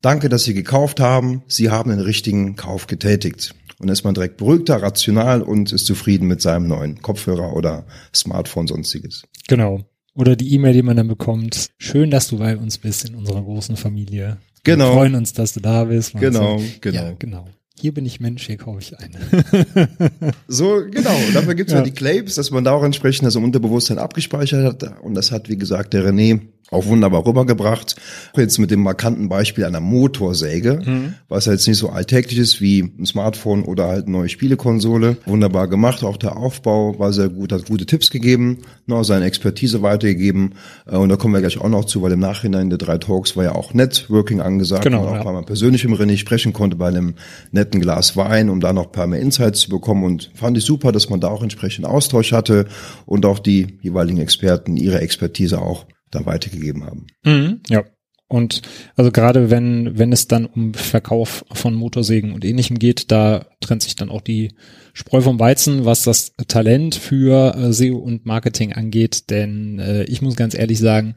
danke, 0.00 0.28
dass 0.28 0.44
Sie 0.44 0.54
gekauft 0.54 1.00
haben, 1.00 1.42
Sie 1.46 1.70
haben 1.70 1.90
den 1.90 2.00
richtigen 2.00 2.56
Kauf 2.56 2.86
getätigt. 2.86 3.54
Und 3.78 3.88
ist 3.88 4.04
man 4.04 4.14
direkt 4.14 4.36
beruhigter, 4.36 4.82
rational 4.82 5.42
und 5.42 5.72
ist 5.72 5.86
zufrieden 5.86 6.28
mit 6.28 6.40
seinem 6.40 6.68
neuen 6.68 7.02
Kopfhörer 7.02 7.54
oder 7.54 7.86
Smartphone, 8.14 8.66
sonstiges. 8.66 9.24
Genau. 9.48 9.80
Oder 10.14 10.36
die 10.36 10.54
E-Mail, 10.54 10.74
die 10.74 10.82
man 10.82 10.96
dann 10.96 11.08
bekommt. 11.08 11.70
Schön, 11.78 12.10
dass 12.10 12.28
du 12.28 12.38
bei 12.38 12.56
uns 12.56 12.78
bist 12.78 13.08
in 13.08 13.16
unserer 13.16 13.42
großen 13.42 13.76
Familie. 13.76 14.38
Genau. 14.62 14.90
Wir 14.90 14.92
freuen 14.92 15.14
uns, 15.16 15.32
dass 15.32 15.54
du 15.54 15.60
da 15.60 15.84
bist. 15.84 16.14
Genau, 16.14 16.58
so. 16.58 16.64
genau. 16.80 17.02
Ja, 17.02 17.12
genau 17.18 17.48
hier 17.76 17.92
bin 17.92 18.06
ich 18.06 18.20
Mensch, 18.20 18.46
hier 18.46 18.56
kaufe 18.56 18.80
ich 18.80 18.98
eine. 18.98 19.88
so, 20.48 20.82
genau. 20.90 21.16
Dafür 21.32 21.54
gibt 21.54 21.70
es 21.70 21.74
ja. 21.74 21.80
ja 21.80 21.84
die 21.84 21.92
Claims, 21.92 22.36
dass 22.36 22.50
man 22.50 22.64
da 22.64 22.72
auch 22.72 22.84
entsprechend 22.84 23.26
das 23.26 23.34
im 23.34 23.44
Unterbewusstsein 23.44 23.98
abgespeichert 23.98 24.82
hat. 24.82 25.02
Und 25.02 25.14
das 25.14 25.32
hat, 25.32 25.48
wie 25.48 25.56
gesagt, 25.56 25.92
der 25.92 26.04
René 26.04 26.40
auch 26.70 26.86
wunderbar 26.86 27.26
rübergebracht. 27.26 27.96
Jetzt 28.36 28.58
mit 28.58 28.70
dem 28.70 28.80
markanten 28.80 29.28
Beispiel 29.28 29.64
einer 29.64 29.80
Motorsäge, 29.80 30.80
mhm. 30.84 31.14
was 31.28 31.46
jetzt 31.46 31.68
nicht 31.68 31.78
so 31.78 31.90
alltäglich 31.90 32.38
ist 32.38 32.60
wie 32.60 32.80
ein 32.80 33.06
Smartphone 33.06 33.62
oder 33.64 33.88
halt 33.88 34.06
eine 34.06 34.16
neue 34.16 34.28
Spielekonsole. 34.28 35.18
Wunderbar 35.26 35.68
gemacht. 35.68 36.02
Auch 36.02 36.16
der 36.16 36.36
Aufbau 36.36 36.98
war 36.98 37.12
sehr 37.12 37.28
gut, 37.28 37.52
hat 37.52 37.66
gute 37.66 37.86
Tipps 37.86 38.10
gegeben, 38.10 38.58
noch 38.86 39.04
seine 39.04 39.26
Expertise 39.26 39.82
weitergegeben. 39.82 40.54
Äh, 40.86 40.96
und 40.96 41.08
da 41.08 41.16
kommen 41.16 41.34
wir 41.34 41.40
gleich 41.40 41.60
auch 41.60 41.68
noch 41.68 41.84
zu, 41.84 42.02
weil 42.02 42.12
im 42.12 42.20
Nachhinein 42.20 42.70
der 42.70 42.78
drei 42.78 42.98
Talks 42.98 43.36
war 43.36 43.44
ja 43.44 43.54
auch 43.54 43.74
Networking 43.74 44.40
angesagt, 44.40 44.84
genau, 44.84 45.06
auch 45.06 45.14
ja. 45.14 45.24
weil 45.24 45.34
man 45.34 45.44
persönlich 45.44 45.84
im 45.84 45.94
René 45.94 46.16
sprechen 46.16 46.52
konnte 46.52 46.76
bei 46.76 46.88
einem 46.88 47.14
netten 47.52 47.80
Glas 47.80 48.16
Wein, 48.16 48.48
um 48.48 48.60
da 48.60 48.72
noch 48.72 48.86
ein 48.86 48.92
paar 48.92 49.06
mehr 49.06 49.20
Insights 49.20 49.60
zu 49.60 49.70
bekommen. 49.70 50.04
Und 50.04 50.30
fand 50.34 50.56
ich 50.56 50.64
super, 50.64 50.92
dass 50.92 51.10
man 51.10 51.20
da 51.20 51.28
auch 51.28 51.42
entsprechend 51.42 51.86
Austausch 51.86 52.32
hatte 52.32 52.66
und 53.06 53.26
auch 53.26 53.38
die 53.38 53.78
jeweiligen 53.82 54.18
Experten 54.18 54.76
ihre 54.76 55.00
Expertise 55.00 55.60
auch 55.60 55.86
da 56.14 56.26
weitergegeben 56.26 56.84
haben. 56.84 57.06
Mhm, 57.24 57.60
ja. 57.68 57.84
Und 58.26 58.62
also 58.96 59.12
gerade 59.12 59.50
wenn, 59.50 59.98
wenn 59.98 60.12
es 60.12 60.26
dann 60.26 60.46
um 60.46 60.74
Verkauf 60.74 61.44
von 61.52 61.74
Motorsägen 61.74 62.32
und 62.32 62.44
ähnlichem 62.44 62.78
geht, 62.78 63.10
da 63.12 63.46
trennt 63.60 63.82
sich 63.82 63.96
dann 63.96 64.08
auch 64.08 64.22
die 64.22 64.54
Spreu 64.92 65.20
vom 65.20 65.38
Weizen, 65.38 65.84
was 65.84 66.02
das 66.02 66.32
Talent 66.48 66.94
für 66.94 67.54
äh, 67.54 67.72
SEO 67.72 67.98
und 67.98 68.26
Marketing 68.26 68.72
angeht. 68.72 69.30
Denn 69.30 69.78
äh, 69.78 70.04
ich 70.04 70.22
muss 70.22 70.36
ganz 70.36 70.54
ehrlich 70.54 70.78
sagen, 70.78 71.14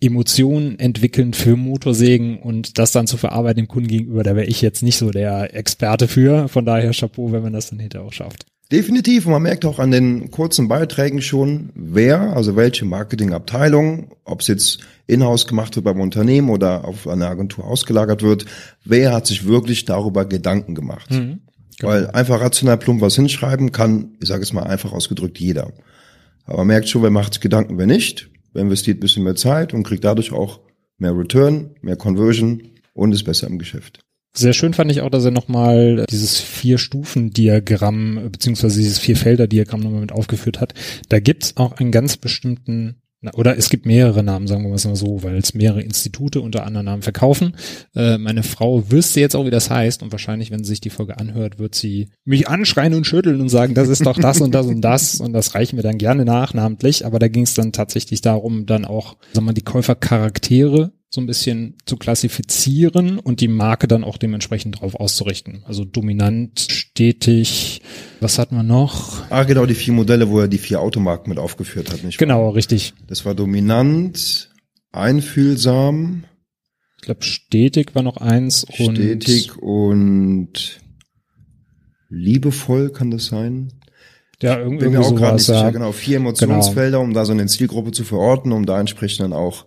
Emotionen 0.00 0.78
entwickeln 0.78 1.32
für 1.32 1.56
Motorsägen 1.56 2.38
und 2.38 2.78
das 2.78 2.92
dann 2.92 3.06
zu 3.06 3.16
verarbeiten 3.16 3.64
dem 3.64 3.68
Kunden 3.68 3.88
gegenüber, 3.88 4.22
da 4.22 4.36
wäre 4.36 4.46
ich 4.46 4.60
jetzt 4.60 4.82
nicht 4.82 4.98
so 4.98 5.10
der 5.10 5.54
Experte 5.54 6.06
für. 6.06 6.48
Von 6.48 6.66
daher 6.66 6.92
Chapeau, 6.92 7.32
wenn 7.32 7.42
man 7.42 7.54
das 7.54 7.70
dann 7.70 7.78
hinterher 7.78 8.06
auch 8.06 8.12
schafft. 8.12 8.44
Definitiv. 8.72 9.26
Und 9.26 9.32
man 9.32 9.42
merkt 9.42 9.64
auch 9.64 9.78
an 9.78 9.90
den 9.90 10.30
kurzen 10.30 10.68
Beiträgen 10.68 11.22
schon, 11.22 11.70
wer, 11.74 12.36
also 12.36 12.56
welche 12.56 12.84
Marketingabteilung, 12.84 14.12
ob 14.24 14.40
es 14.40 14.48
jetzt 14.48 14.80
in-house 15.06 15.46
gemacht 15.46 15.76
wird 15.76 15.84
beim 15.84 16.00
Unternehmen 16.00 16.50
oder 16.50 16.84
auf 16.84 17.06
eine 17.06 17.28
Agentur 17.28 17.64
ausgelagert 17.64 18.22
wird, 18.22 18.44
wer 18.84 19.12
hat 19.12 19.26
sich 19.26 19.46
wirklich 19.46 19.84
darüber 19.84 20.24
Gedanken 20.24 20.74
gemacht. 20.74 21.12
Mhm, 21.12 21.40
genau. 21.78 21.92
Weil 21.92 22.10
einfach 22.10 22.40
rational 22.40 22.76
plump 22.76 23.00
was 23.00 23.14
hinschreiben 23.14 23.70
kann, 23.70 24.16
ich 24.20 24.28
sage 24.28 24.42
es 24.42 24.52
mal 24.52 24.64
einfach 24.64 24.92
ausgedrückt, 24.92 25.38
jeder. 25.38 25.72
Aber 26.44 26.58
man 26.58 26.68
merkt 26.68 26.88
schon, 26.88 27.02
wer 27.02 27.10
macht 27.10 27.34
sich 27.34 27.40
Gedanken, 27.40 27.78
wer 27.78 27.86
nicht 27.86 28.28
investiert 28.54 28.98
ein 28.98 29.00
bisschen 29.00 29.24
mehr 29.24 29.36
Zeit 29.36 29.74
und 29.74 29.82
kriegt 29.82 30.04
dadurch 30.04 30.32
auch 30.32 30.60
mehr 30.98 31.16
Return, 31.16 31.76
mehr 31.82 31.96
Conversion 31.96 32.62
und 32.94 33.12
ist 33.12 33.24
besser 33.24 33.46
im 33.46 33.58
Geschäft. 33.58 34.00
Sehr 34.36 34.52
schön 34.52 34.74
fand 34.74 34.90
ich 34.90 35.00
auch, 35.00 35.08
dass 35.08 35.24
er 35.24 35.30
nochmal 35.30 36.04
dieses 36.10 36.38
Vier-Stufen-Diagramm 36.40 38.28
beziehungsweise 38.30 38.78
dieses 38.78 38.98
Vier-Felder-Diagramm 38.98 39.80
nochmal 39.80 40.02
mit 40.02 40.12
aufgeführt 40.12 40.60
hat. 40.60 40.74
Da 41.08 41.20
gibt's 41.20 41.56
auch 41.56 41.78
einen 41.78 41.90
ganz 41.90 42.18
bestimmten 42.18 42.96
oder 43.34 43.56
es 43.56 43.70
gibt 43.70 43.86
mehrere 43.86 44.22
Namen, 44.22 44.46
sagen 44.46 44.62
wir 44.62 44.70
mal 44.70 44.78
so, 44.78 45.22
weil 45.22 45.36
es 45.36 45.54
mehrere 45.54 45.80
Institute 45.80 46.40
unter 46.40 46.64
anderen 46.64 46.84
Namen 46.84 47.02
verkaufen. 47.02 47.56
Äh, 47.94 48.18
meine 48.18 48.42
Frau 48.42 48.90
wüsste 48.90 49.20
jetzt 49.20 49.34
auch, 49.34 49.46
wie 49.46 49.50
das 49.50 49.70
heißt 49.70 50.02
und 50.02 50.12
wahrscheinlich, 50.12 50.50
wenn 50.50 50.62
sie 50.62 50.70
sich 50.70 50.80
die 50.80 50.90
Folge 50.90 51.18
anhört, 51.18 51.58
wird 51.58 51.74
sie 51.74 52.10
mich 52.24 52.48
anschreien 52.48 52.94
und 52.94 53.06
schütteln 53.06 53.40
und 53.40 53.48
sagen, 53.48 53.74
das 53.74 53.88
ist 53.88 54.04
doch 54.04 54.18
das 54.18 54.40
und 54.40 54.54
das 54.54 54.66
und 54.66 54.82
das 54.82 55.14
und 55.20 55.32
das 55.32 55.54
reichen 55.54 55.76
wir 55.76 55.82
dann 55.82 55.98
gerne 55.98 56.24
nach, 56.24 56.54
namentlich. 56.54 57.06
Aber 57.06 57.18
da 57.18 57.28
ging 57.28 57.44
es 57.44 57.54
dann 57.54 57.72
tatsächlich 57.72 58.20
darum, 58.20 58.66
dann 58.66 58.84
auch, 58.84 59.16
sagen 59.32 59.46
wir 59.46 59.52
mal, 59.52 59.52
die 59.54 59.62
Käufercharaktere 59.62 60.92
so 61.08 61.20
ein 61.20 61.26
bisschen 61.26 61.76
zu 61.86 61.96
klassifizieren 61.96 63.18
und 63.18 63.40
die 63.40 63.48
Marke 63.48 63.86
dann 63.86 64.04
auch 64.04 64.18
dementsprechend 64.18 64.80
drauf 64.80 64.94
auszurichten. 64.94 65.62
Also 65.64 65.84
dominant, 65.84 66.60
stetig, 66.68 67.80
was 68.20 68.38
hatten 68.38 68.56
wir 68.56 68.62
noch? 68.62 69.22
Ah, 69.30 69.44
genau, 69.44 69.66
die 69.66 69.74
vier 69.74 69.94
Modelle, 69.94 70.28
wo 70.28 70.40
er 70.40 70.48
die 70.48 70.58
vier 70.58 70.80
Automarken 70.80 71.30
mit 71.30 71.38
aufgeführt 71.38 71.92
hat, 71.92 72.02
nicht 72.02 72.18
Genau, 72.18 72.46
wahr? 72.46 72.54
richtig. 72.54 72.94
Das 73.06 73.24
war 73.24 73.34
dominant, 73.34 74.50
einfühlsam. 74.92 76.24
Ich 76.98 77.02
glaube, 77.02 77.22
stetig 77.22 77.94
war 77.94 78.02
noch 78.02 78.16
eins. 78.16 78.66
Stetig 78.72 79.56
und, 79.58 79.62
und 79.62 80.80
liebevoll 82.08 82.90
kann 82.90 83.10
das 83.10 83.26
sein? 83.26 83.72
Ja, 84.42 84.58
irgendwie, 84.58 84.88
mir 84.88 85.00
auch 85.00 85.14
gerade 85.14 85.36
nicht 85.36 85.46
sicher. 85.46 85.72
Genau, 85.72 85.92
vier 85.92 86.16
Emotionsfelder, 86.18 86.98
genau. 86.98 87.04
um 87.04 87.14
da 87.14 87.24
so 87.24 87.32
eine 87.32 87.46
Zielgruppe 87.46 87.92
zu 87.92 88.04
verorten, 88.04 88.52
um 88.52 88.66
da 88.66 88.78
entsprechend 88.78 89.20
dann 89.20 89.32
auch 89.32 89.66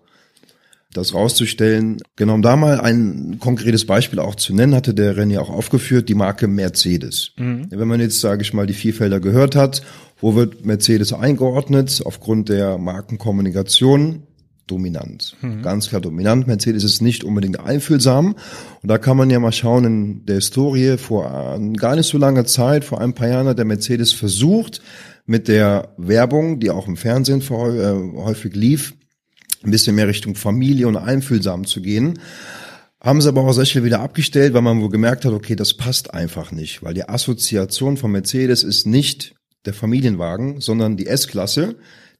das 0.93 1.13
rauszustellen. 1.13 1.97
Genau, 2.15 2.33
um 2.33 2.41
da 2.41 2.55
mal 2.55 2.79
ein 2.81 3.37
konkretes 3.39 3.85
Beispiel 3.85 4.19
auch 4.19 4.35
zu 4.35 4.53
nennen, 4.53 4.73
hatte 4.73 4.93
der 4.93 5.15
René 5.15 5.39
auch 5.39 5.49
aufgeführt, 5.49 6.09
die 6.09 6.15
Marke 6.15 6.47
Mercedes. 6.47 7.31
Mhm. 7.37 7.67
Wenn 7.69 7.87
man 7.87 7.99
jetzt, 7.99 8.19
sage 8.21 8.41
ich 8.41 8.53
mal, 8.53 8.65
die 8.65 8.73
Vielfelder 8.73 9.19
gehört 9.19 9.55
hat, 9.55 9.83
wo 10.19 10.35
wird 10.35 10.65
Mercedes 10.65 11.13
eingeordnet? 11.13 12.01
Aufgrund 12.03 12.49
der 12.49 12.77
Markenkommunikation 12.77 14.23
dominant. 14.65 15.35
Mhm. 15.41 15.61
Ganz 15.61 15.89
klar 15.89 16.01
dominant. 16.01 16.47
Mercedes 16.47 16.83
ist 16.83 17.01
nicht 17.01 17.23
unbedingt 17.23 17.59
einfühlsam. 17.59 18.35
Und 18.81 18.89
da 18.89 18.97
kann 18.97 19.17
man 19.17 19.29
ja 19.29 19.39
mal 19.39 19.51
schauen 19.51 19.85
in 19.85 20.25
der 20.25 20.35
Historie 20.35 20.97
vor 20.97 21.59
gar 21.77 21.95
nicht 21.95 22.07
so 22.07 22.17
langer 22.17 22.45
Zeit, 22.45 22.83
vor 22.83 23.01
ein 23.01 23.13
paar 23.13 23.27
Jahren 23.27 23.47
hat 23.47 23.57
der 23.57 23.65
Mercedes 23.65 24.13
versucht, 24.13 24.81
mit 25.25 25.47
der 25.47 25.89
Werbung, 25.97 26.59
die 26.59 26.71
auch 26.71 26.87
im 26.87 26.97
Fernsehen 26.97 27.41
äh, 27.41 28.17
häufig 28.17 28.55
lief, 28.55 28.95
ein 29.63 29.71
bisschen 29.71 29.95
mehr 29.95 30.07
Richtung 30.07 30.35
Familie 30.35 30.87
und 30.87 30.97
einfühlsam 30.97 31.65
zu 31.65 31.81
gehen. 31.81 32.19
Haben 33.01 33.21
sie 33.21 33.29
aber 33.29 33.41
auch 33.41 33.53
sehr 33.53 33.65
schnell 33.65 33.85
wieder 33.85 34.01
abgestellt, 34.01 34.53
weil 34.53 34.61
man 34.61 34.81
wohl 34.81 34.89
gemerkt 34.89 35.23
hat, 35.23 35.31
okay, 35.31 35.55
das 35.55 35.73
passt 35.73 36.13
einfach 36.13 36.51
nicht, 36.51 36.83
weil 36.83 36.93
die 36.93 37.07
Assoziation 37.07 37.95
von 37.95 38.11
Mercedes 38.11 38.63
ist 38.63 38.85
nicht 38.85 39.35
der 39.65 39.73
Familienwagen, 39.73 40.59
sondern 40.59 40.97
die 40.97 41.07
S-Klasse, 41.07 41.75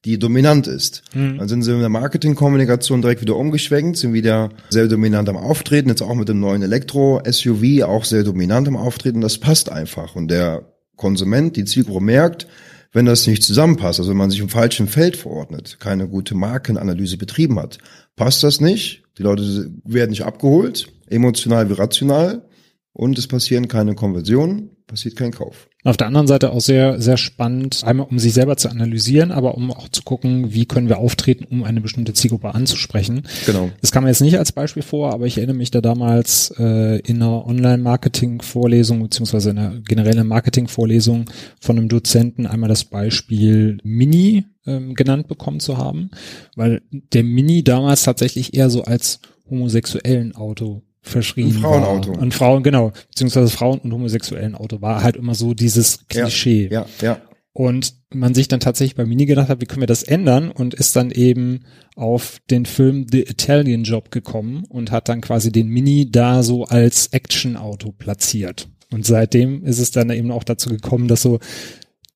die 0.06 0.18
dominant 0.18 0.68
ist. 0.68 1.04
Mhm. 1.14 1.38
Dann 1.38 1.48
sind 1.50 1.64
sie 1.64 1.74
in 1.74 1.80
der 1.80 1.90
Marketingkommunikation 1.90 3.02
direkt 3.02 3.22
wieder 3.22 3.36
umgeschwenkt, 3.36 3.98
sind 3.98 4.14
wieder 4.14 4.50
sehr 4.70 4.88
dominant 4.88 5.28
am 5.28 5.36
Auftreten, 5.36 5.90
jetzt 5.90 6.02
auch 6.02 6.16
mit 6.16 6.30
dem 6.30 6.40
neuen 6.40 6.62
Elektro-SUV 6.62 7.84
auch 7.84 8.06
sehr 8.06 8.24
dominant 8.24 8.68
am 8.68 8.78
Auftreten. 8.78 9.20
Das 9.20 9.38
passt 9.38 9.70
einfach. 9.70 10.16
Und 10.16 10.30
der 10.30 10.64
Konsument, 10.96 11.58
die 11.58 11.66
Zielgruppe 11.66 12.04
merkt, 12.04 12.48
wenn 12.92 13.06
das 13.06 13.28
nicht 13.28 13.44
zusammenpasst, 13.44 14.00
also 14.00 14.12
wenn 14.12 14.18
man 14.18 14.32
sich 14.32 14.40
im 14.40 14.50
falschen 14.50 14.88
Feld 14.88 15.16
verordnet, 15.16 15.78
keine 15.80 16.08
gute 16.08 16.36
Markenanalyse 16.36 17.18
betrieben 17.18 17.60
hat, 17.60 17.78
passt 18.16 18.44
das 18.44 18.62
nicht. 18.62 19.04
Die 19.18 19.24
Leute 19.24 19.72
werden 19.84 20.10
nicht 20.12 20.26
abgeholt, 20.26 20.88
emotional 21.08 21.70
wie 21.70 21.74
rational, 21.74 22.46
und 22.94 23.18
es 23.18 23.28
passieren 23.28 23.68
keine 23.68 23.96
Konversionen, 23.96 24.72
passiert 24.88 25.16
kein 25.16 25.32
Kauf. 25.32 25.69
Auf 25.86 25.96
der 25.96 26.08
anderen 26.08 26.28
Seite 26.28 26.52
auch 26.52 26.60
sehr, 26.60 27.00
sehr 27.00 27.16
spannend, 27.16 27.84
einmal 27.86 28.08
um 28.10 28.20
sich 28.20 28.34
selber 28.34 28.58
zu 28.58 28.70
analysieren, 28.70 29.32
aber 29.32 29.56
um 29.56 29.72
auch 29.72 29.88
zu 29.88 30.04
gucken, 30.04 30.54
wie 30.54 30.66
können 30.66 30.90
wir 30.90 30.98
auftreten, 30.98 31.46
um 31.50 31.64
eine 31.64 31.80
bestimmte 31.80 32.12
Zielgruppe 32.12 32.54
anzusprechen. 32.54 33.24
Genau. 33.46 33.72
Das 33.80 33.94
kam 33.94 34.04
mir 34.04 34.10
jetzt 34.10 34.20
nicht 34.20 34.38
als 34.38 34.52
Beispiel 34.52 34.84
vor, 34.84 35.14
aber 35.14 35.26
ich 35.26 35.38
erinnere 35.38 35.56
mich 35.56 35.72
da 35.72 35.80
damals 35.80 36.54
äh, 36.60 37.00
in 37.00 37.24
einer 37.24 37.46
Online-Marketing-Vorlesung 37.46 39.02
beziehungsweise 39.04 39.52
in 39.52 39.58
einer 39.58 39.80
generellen 39.80 40.28
Marketing-Vorlesung 40.28 41.30
von 41.62 41.78
einem 41.78 41.88
Dozenten 41.88 42.46
einmal 42.46 42.68
das 42.68 42.84
Beispiel 42.84 43.78
Mini 43.82 44.44
ähm, 44.66 44.96
genannt 44.96 45.30
bekommen 45.30 45.62
zu 45.62 45.78
haben, 45.78 46.12
weil 46.58 46.82
der 46.92 47.24
Mini 47.24 47.64
damals 47.64 48.04
tatsächlich 48.04 48.54
eher 48.54 48.70
so 48.70 48.84
als 48.84 49.22
homosexuellen 49.50 50.36
Auto 50.36 50.82
verschrieben 51.10 51.58
ein 51.58 51.62
Frauenauto. 51.62 52.16
War. 52.16 52.22
Ein 52.22 52.32
Frauen, 52.32 52.64
genau, 52.64 52.92
beziehungsweise 53.10 53.50
Frauen 53.50 53.80
und 53.80 53.92
homosexuellen 53.92 54.56
Auto 54.56 54.82
war 54.82 55.04
halt 55.04 55.16
immer 55.16 55.36
so 55.36 55.54
dieses 55.54 56.08
Klischee. 56.08 56.70
Ja, 56.72 56.86
ja, 57.02 57.08
ja. 57.08 57.22
Und 57.52 57.96
man 58.14 58.34
sich 58.34 58.48
dann 58.48 58.60
tatsächlich 58.60 58.96
bei 58.96 59.06
Mini 59.06 59.26
gedacht 59.26 59.50
hat, 59.50 59.60
wie 59.60 59.66
können 59.66 59.82
wir 59.82 59.88
das 59.88 60.04
ändern? 60.04 60.50
Und 60.52 60.74
ist 60.74 60.96
dann 60.96 61.12
eben 61.12 61.66
auf 61.96 62.40
den 62.50 62.66
Film 62.66 63.08
The 63.12 63.24
Italian 63.24 63.84
Job 63.84 64.12
gekommen 64.12 64.64
und 64.70 64.92
hat 64.92 65.10
dann 65.10 65.20
quasi 65.20 65.52
den 65.52 65.68
Mini 65.68 66.10
da 66.10 66.44
so 66.44 66.64
als 66.66 67.08
Action-Auto 67.08 67.92
platziert. 67.92 68.70
Und 68.92 69.06
seitdem 69.06 69.64
ist 69.66 69.80
es 69.80 69.92
dann 69.92 70.10
eben 70.10 70.32
auch 70.32 70.44
dazu 70.44 70.70
gekommen, 70.70 71.08
dass 71.08 71.22
so 71.22 71.40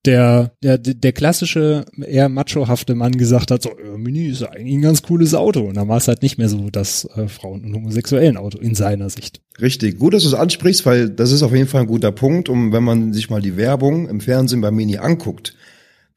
der, 0.06 0.52
der, 0.62 0.78
der 0.78 1.14
klassische, 1.14 1.86
eher 2.06 2.28
machohafte 2.28 2.94
Mann 2.94 3.14
gesagt 3.14 3.52
hat, 3.52 3.64
so, 3.64 3.70
äh, 3.70 3.98
Mini 3.98 4.28
ist 4.28 4.44
eigentlich 4.44 4.76
ein 4.76 4.82
ganz 4.82 5.02
cooles 5.02 5.34
Auto. 5.34 5.62
Und 5.62 5.78
dann 5.78 5.88
war 5.88 5.98
es 5.98 6.08
halt 6.08 6.22
nicht 6.22 6.38
mehr 6.38 6.50
so 6.50 6.70
das 6.70 7.06
äh, 7.16 7.28
Frauen- 7.28 7.64
und 7.64 7.74
homosexuellen 7.74 8.38
Auto 8.38 8.58
in 8.58 8.76
seiner 8.76 9.10
Sicht. 9.10 9.42
Richtig, 9.62 9.98
gut, 10.00 10.14
dass 10.14 10.24
du 10.24 10.30
es 10.30 10.34
ansprichst, 10.34 10.86
weil 10.86 11.10
das 11.10 11.32
ist 11.32 11.44
auf 11.44 11.54
jeden 11.54 11.68
Fall 11.68 11.82
ein 11.82 11.88
guter 11.88 12.12
Punkt. 12.12 12.50
Und 12.50 12.74
wenn 12.74 12.84
man 12.84 13.14
sich 13.14 13.30
mal 13.30 13.42
die 13.42 13.56
Werbung 13.56 14.10
im 14.10 14.20
Fernsehen 14.20 14.62
beim 14.62 14.76
Mini 14.76 14.98
anguckt, 14.98 15.56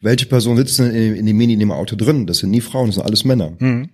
welche 0.00 0.26
Personen 0.26 0.56
sitzen 0.56 0.90
in, 0.90 1.14
in 1.14 1.26
dem 1.26 1.36
Mini 1.36 1.52
in 1.52 1.60
dem 1.60 1.72
Auto 1.72 1.96
drin? 1.96 2.26
Das 2.26 2.38
sind 2.38 2.50
nie 2.50 2.60
Frauen, 2.60 2.86
das 2.86 2.96
sind 2.96 3.04
alles 3.04 3.24
Männer. 3.24 3.52
Mhm 3.58 3.90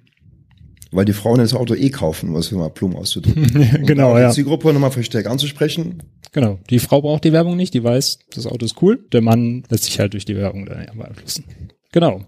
weil 0.93 1.05
die 1.05 1.13
Frauen 1.13 1.39
das 1.39 1.55
Auto 1.55 1.75
eh 1.75 1.91
kaufen, 1.91 2.35
was 2.35 2.51
wir 2.51 2.59
mal 2.59 2.71
plump 2.71 2.97
auszudrücken. 2.97 3.85
genau, 3.87 4.17
ja. 4.19 4.29
Die 4.29 4.35
Zielgruppe 4.35 4.73
nochmal 4.73 4.91
verstärkt 4.91 5.27
anzusprechen. 5.27 6.03
Genau. 6.33 6.59
Die 6.71 6.79
Frau 6.79 7.01
braucht 7.03 7.25
die 7.25 7.33
Werbung 7.33 7.57
nicht, 7.57 7.75
die 7.75 7.83
weiß, 7.83 8.21
das 8.35 8.47
Auto 8.47 8.65
ist 8.65 8.81
cool. 8.83 9.05
Der 9.13 9.23
Mann 9.23 9.65
lässt 9.69 9.85
sich 9.85 9.99
halt 9.99 10.13
durch 10.13 10.25
die 10.25 10.37
Werbung 10.37 10.67
dann 10.67 10.87
beeinflussen. 10.97 11.45
Genau. 11.93 12.23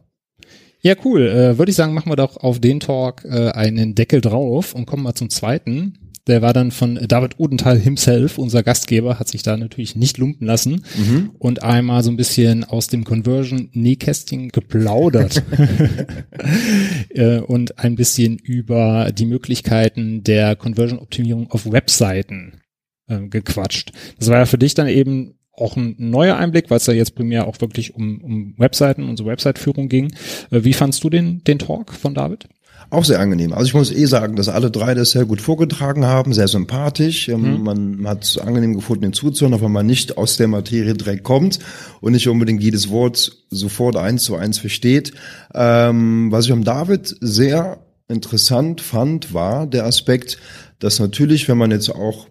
Ja, 0.85 0.95
cool. 1.03 1.27
Äh, 1.27 1.59
Würde 1.59 1.71
ich 1.71 1.77
sagen, 1.77 1.95
machen 1.95 2.13
wir 2.13 2.17
doch 2.17 2.37
auf 2.37 2.61
den 2.61 2.79
Talk 2.79 3.25
äh, 3.25 3.51
einen 3.51 3.95
Deckel 3.95 4.21
drauf 4.21 4.75
und 4.75 4.85
kommen 4.85 5.03
mal 5.03 5.15
zum 5.15 5.31
zweiten. 5.31 5.99
Der 6.27 6.43
war 6.43 6.53
dann 6.53 6.71
von 6.73 6.97
David 7.09 7.39
Odenthal 7.39 7.79
himself, 7.79 8.37
unser 8.37 8.63
Gastgeber, 8.63 9.19
hat 9.19 9.29
sich 9.29 9.43
da 9.43 9.57
natürlich 9.57 9.97
nicht 9.97 10.19
lumpen 10.19 10.47
lassen 10.47 10.85
mhm. 10.97 11.31
und 11.39 11.63
einmal 11.63 12.03
so 12.03 12.11
ein 12.11 12.17
bisschen 12.17 12.65
aus 12.65 12.89
dem 12.89 13.05
Conversion 13.05 13.71
Nähkästchen 13.73 14.51
geplaudert 14.51 15.43
äh, 17.11 17.39
und 17.39 17.79
ein 17.79 17.95
bisschen 17.95 18.37
über 18.37 19.11
die 19.13 19.27
Möglichkeiten 19.27 20.23
der 20.23 20.55
Conversion 20.55 20.99
Optimierung 20.99 21.51
auf 21.51 21.71
Webseiten 21.71 22.61
äh, 23.07 23.21
gequatscht. 23.21 23.93
Das 24.19 24.29
war 24.29 24.39
ja 24.39 24.47
für 24.47 24.59
dich 24.59 24.75
dann 24.75 24.89
eben 24.89 25.35
auch 25.57 25.77
ein 25.77 25.95
neuer 25.99 26.37
Einblick, 26.37 26.71
weil 26.71 26.79
es 26.79 26.87
ja 26.87 26.95
jetzt 26.95 27.15
primär 27.15 27.47
auch 27.47 27.61
wirklich 27.61 27.95
um, 27.95 28.21
um 28.23 28.55
Webseiten 28.59 29.09
und 29.09 29.17
so 29.17 29.27
Website-Führung 29.27 29.89
ging. 29.89 30.13
Äh, 30.51 30.65
wie 30.65 30.73
fandst 30.73 31.05
du 31.05 31.11
den, 31.11 31.43
den 31.45 31.59
Talk 31.59 31.93
von 31.93 32.15
David? 32.15 32.49
Auch 32.91 33.05
sehr 33.05 33.19
angenehm. 33.19 33.53
Also 33.53 33.67
ich 33.67 33.75
muss 33.75 33.91
eh 33.91 34.05
sagen, 34.05 34.37
dass 34.37 34.49
alle 34.49 34.71
drei 34.71 34.95
das 34.95 35.13
sehr 35.13 35.25
gut 35.25 35.41
vorgetragen 35.41 36.05
haben, 36.05 36.33
sehr 36.33 36.49
sympathisch. 36.49 37.29
Ähm, 37.29 37.59
mhm. 37.59 37.63
Man 37.63 38.07
hat 38.07 38.25
es 38.25 38.39
angenehm 38.39 38.75
gefunden, 38.75 39.03
den 39.03 39.13
zuzuhören, 39.13 39.55
auch 39.55 39.63
wenn 39.63 39.73
man 39.73 39.87
nicht 39.87 40.19
aus 40.19 40.37
der 40.37 40.49
Materie 40.49 40.95
direkt 40.95 41.25
kommt 41.25 41.59
und 42.01 42.13
nicht 42.13 42.29
unbedingt 42.29 42.63
jedes 42.63 42.91
Wort 42.91 43.33
sofort 43.51 43.97
eins 43.97 44.25
zu 44.25 44.37
eins 44.37 44.59
versteht. 44.59 45.13
Ähm, 45.55 46.31
was 46.31 46.47
ich 46.47 46.53
am 46.53 46.65
David 46.65 47.17
sehr 47.21 47.79
interessant 48.09 48.81
fand, 48.81 49.33
war 49.33 49.67
der 49.67 49.87
Aspekt, 49.87 50.39
dass 50.79 50.99
natürlich, 50.99 51.49
wenn 51.49 51.59
man 51.59 51.71
jetzt 51.71 51.91
auch 51.91 52.29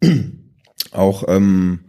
auch 0.92 1.24
ähm, 1.28 1.80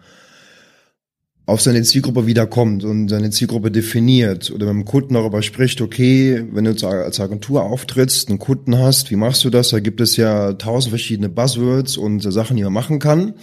auf 1.48 1.62
seine 1.62 1.82
Zielgruppe 1.84 2.28
wiederkommt 2.28 2.84
und 2.84 3.08
seine 3.08 3.30
Zielgruppe 3.30 3.72
definiert 3.72 4.52
oder 4.52 4.66
mit 4.66 4.84
dem 4.84 4.86
Kunden 4.86 5.14
darüber 5.14 5.42
spricht, 5.42 5.80
okay, 5.80 6.44
wenn 6.52 6.66
du 6.66 6.88
als 6.88 7.22
Agentur 7.22 7.64
auftrittst, 7.64 8.28
einen 8.28 8.38
Kunden 8.38 8.78
hast, 8.78 9.12
wie 9.12 9.16
machst 9.16 9.46
du 9.46 9.50
das? 9.50 9.70
Da 9.70 9.80
gibt 9.80 10.02
es 10.02 10.18
ja 10.18 10.54
tausend 10.54 10.90
verschiedene 10.90 11.30
Buzzwords 11.30 11.96
und 11.96 12.20
Sachen, 12.20 12.58
die 12.58 12.64
man 12.64 12.74
machen 12.74 13.00
kann. 13.00 13.34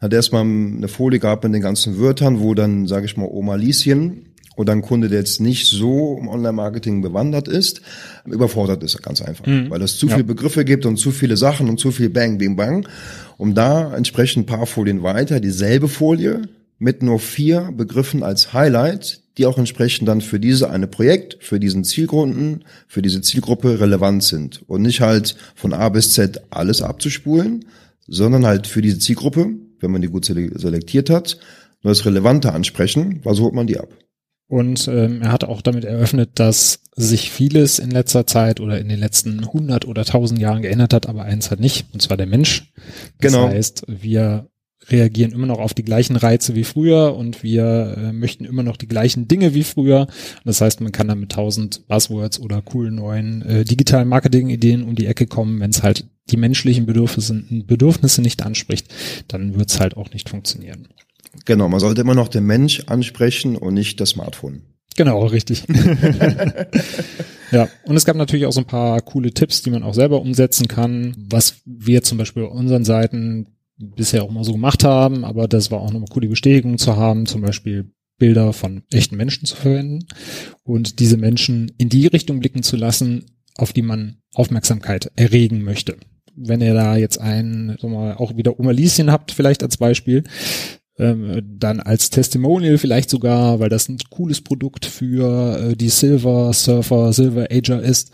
Hat 0.00 0.12
erstmal 0.12 0.42
eine 0.42 0.88
Folie 0.88 1.20
gehabt 1.20 1.44
mit 1.44 1.54
den 1.54 1.62
ganzen 1.62 2.00
Wörtern, 2.00 2.40
wo 2.40 2.54
dann, 2.54 2.88
sage 2.88 3.06
ich 3.06 3.16
mal, 3.16 3.28
Oma 3.30 3.54
Lieschen 3.54 4.24
oder 4.56 4.72
ein 4.72 4.82
Kunde, 4.82 5.08
der 5.08 5.20
jetzt 5.20 5.40
nicht 5.40 5.68
so 5.68 6.18
im 6.20 6.26
Online-Marketing 6.26 7.00
bewandert 7.00 7.46
ist, 7.46 7.80
überfordert 8.26 8.82
ist 8.82 9.00
ganz 9.04 9.22
einfach, 9.22 9.46
mhm. 9.46 9.70
weil 9.70 9.82
es 9.82 9.98
zu 9.98 10.08
ja. 10.08 10.14
viele 10.14 10.24
Begriffe 10.24 10.64
gibt 10.64 10.84
und 10.84 10.96
zu 10.96 11.12
viele 11.12 11.36
Sachen 11.36 11.68
und 11.68 11.78
zu 11.78 11.92
viel 11.92 12.10
Bang, 12.10 12.38
Bing, 12.38 12.56
Bang. 12.56 12.88
Um 13.38 13.54
da 13.54 13.94
entsprechend 13.94 14.42
ein 14.42 14.46
paar 14.46 14.66
Folien 14.66 15.04
weiter 15.04 15.38
dieselbe 15.38 15.86
Folie 15.86 16.42
mit 16.82 17.00
nur 17.00 17.20
vier 17.20 17.72
Begriffen 17.76 18.24
als 18.24 18.52
Highlight, 18.52 19.20
die 19.38 19.46
auch 19.46 19.56
entsprechend 19.56 20.08
dann 20.08 20.20
für 20.20 20.40
diese 20.40 20.68
eine 20.68 20.88
Projekt, 20.88 21.38
für 21.40 21.60
diesen 21.60 21.84
Zielgrunden, 21.84 22.64
für 22.88 23.02
diese 23.02 23.22
Zielgruppe 23.22 23.78
relevant 23.78 24.24
sind 24.24 24.68
und 24.68 24.82
nicht 24.82 25.00
halt 25.00 25.36
von 25.54 25.72
A 25.72 25.88
bis 25.90 26.12
Z 26.12 26.42
alles 26.50 26.82
abzuspulen, 26.82 27.66
sondern 28.08 28.44
halt 28.44 28.66
für 28.66 28.82
diese 28.82 28.98
Zielgruppe, 28.98 29.50
wenn 29.78 29.92
man 29.92 30.02
die 30.02 30.08
gut 30.08 30.24
selektiert 30.24 31.08
hat, 31.08 31.38
nur 31.82 31.92
das 31.92 32.04
Relevante 32.04 32.52
ansprechen, 32.52 33.20
was 33.22 33.38
holt 33.38 33.54
man 33.54 33.68
die 33.68 33.78
ab. 33.78 33.88
Und 34.48 34.88
ähm, 34.88 35.22
er 35.22 35.30
hat 35.30 35.44
auch 35.44 35.62
damit 35.62 35.84
eröffnet, 35.84 36.30
dass 36.34 36.80
sich 36.96 37.30
vieles 37.30 37.78
in 37.78 37.92
letzter 37.92 38.26
Zeit 38.26 38.58
oder 38.60 38.80
in 38.80 38.88
den 38.88 38.98
letzten 38.98 39.38
100 39.38 39.86
oder 39.86 40.02
1000 40.02 40.40
Jahren 40.40 40.62
geändert 40.62 40.92
hat, 40.92 41.08
aber 41.08 41.22
eins 41.22 41.52
hat 41.52 41.60
nicht, 41.60 41.86
und 41.94 42.02
zwar 42.02 42.16
der 42.16 42.26
Mensch. 42.26 42.72
Das 43.20 43.32
genau. 43.32 43.48
heißt, 43.48 43.84
wir 43.86 44.48
reagieren 44.92 45.32
immer 45.32 45.46
noch 45.46 45.58
auf 45.58 45.74
die 45.74 45.82
gleichen 45.82 46.16
Reize 46.16 46.54
wie 46.54 46.64
früher 46.64 47.16
und 47.16 47.42
wir 47.42 47.96
äh, 47.96 48.12
möchten 48.12 48.44
immer 48.44 48.62
noch 48.62 48.76
die 48.76 48.88
gleichen 48.88 49.26
Dinge 49.26 49.54
wie 49.54 49.64
früher. 49.64 50.06
Das 50.44 50.60
heißt, 50.60 50.80
man 50.80 50.92
kann 50.92 51.08
dann 51.08 51.20
mit 51.20 51.32
tausend 51.32 51.88
Buzzwords 51.88 52.38
oder 52.38 52.62
coolen 52.62 52.94
neuen 52.94 53.42
äh, 53.42 53.64
digitalen 53.64 54.08
Marketing-Ideen 54.08 54.84
um 54.84 54.94
die 54.94 55.06
Ecke 55.06 55.26
kommen, 55.26 55.58
wenn 55.60 55.70
es 55.70 55.82
halt 55.82 56.06
die 56.30 56.36
menschlichen 56.36 56.86
Bedürfnisse, 56.86 57.42
Bedürfnisse 57.66 58.22
nicht 58.22 58.42
anspricht, 58.42 58.86
dann 59.28 59.58
wird 59.58 59.70
es 59.70 59.80
halt 59.80 59.96
auch 59.96 60.12
nicht 60.12 60.28
funktionieren. 60.28 60.88
Genau, 61.44 61.68
man 61.68 61.80
sollte 61.80 62.02
immer 62.02 62.14
noch 62.14 62.28
den 62.28 62.44
Mensch 62.44 62.84
ansprechen 62.86 63.56
und 63.56 63.74
nicht 63.74 64.00
das 64.00 64.10
Smartphone. 64.10 64.62
Genau, 64.94 65.24
richtig. 65.26 65.64
ja, 67.50 67.68
und 67.84 67.96
es 67.96 68.04
gab 68.04 68.16
natürlich 68.16 68.44
auch 68.46 68.52
so 68.52 68.60
ein 68.60 68.66
paar 68.66 69.00
coole 69.00 69.32
Tipps, 69.32 69.62
die 69.62 69.70
man 69.70 69.82
auch 69.82 69.94
selber 69.94 70.20
umsetzen 70.20 70.68
kann. 70.68 71.14
Was 71.16 71.62
wir 71.64 72.02
zum 72.02 72.18
Beispiel 72.18 72.44
auf 72.44 72.52
unseren 72.52 72.84
Seiten 72.84 73.46
bisher 73.78 74.22
auch 74.22 74.30
mal 74.30 74.44
so 74.44 74.52
gemacht 74.52 74.84
haben, 74.84 75.24
aber 75.24 75.48
das 75.48 75.70
war 75.70 75.80
auch 75.80 75.92
nochmal 75.92 76.08
cool, 76.14 76.22
die 76.22 76.28
Bestätigung 76.28 76.78
zu 76.78 76.96
haben, 76.96 77.26
zum 77.26 77.42
Beispiel 77.42 77.92
Bilder 78.18 78.52
von 78.52 78.82
echten 78.92 79.16
Menschen 79.16 79.46
zu 79.46 79.56
verwenden 79.56 80.06
und 80.62 81.00
diese 81.00 81.16
Menschen 81.16 81.72
in 81.78 81.88
die 81.88 82.06
Richtung 82.06 82.40
blicken 82.40 82.62
zu 82.62 82.76
lassen, 82.76 83.24
auf 83.56 83.72
die 83.72 83.82
man 83.82 84.18
Aufmerksamkeit 84.34 85.10
erregen 85.16 85.62
möchte. 85.62 85.96
Wenn 86.34 86.60
ihr 86.60 86.74
da 86.74 86.96
jetzt 86.96 87.20
einen, 87.20 87.76
so 87.80 87.88
mal, 87.88 88.14
auch 88.14 88.36
wieder 88.36 88.58
Oma 88.58 88.70
Lieschen 88.70 89.10
habt, 89.10 89.32
vielleicht 89.32 89.62
als 89.62 89.76
Beispiel, 89.76 90.24
ähm, 90.98 91.42
dann 91.58 91.80
als 91.80 92.10
Testimonial 92.10 92.78
vielleicht 92.78 93.10
sogar, 93.10 93.60
weil 93.60 93.68
das 93.68 93.88
ein 93.88 93.98
cooles 94.10 94.40
Produkt 94.40 94.86
für 94.86 95.58
äh, 95.58 95.76
die 95.76 95.88
Silver 95.88 96.52
Surfer, 96.52 97.12
Silver 97.12 97.48
Ager 97.50 97.82
ist, 97.82 98.12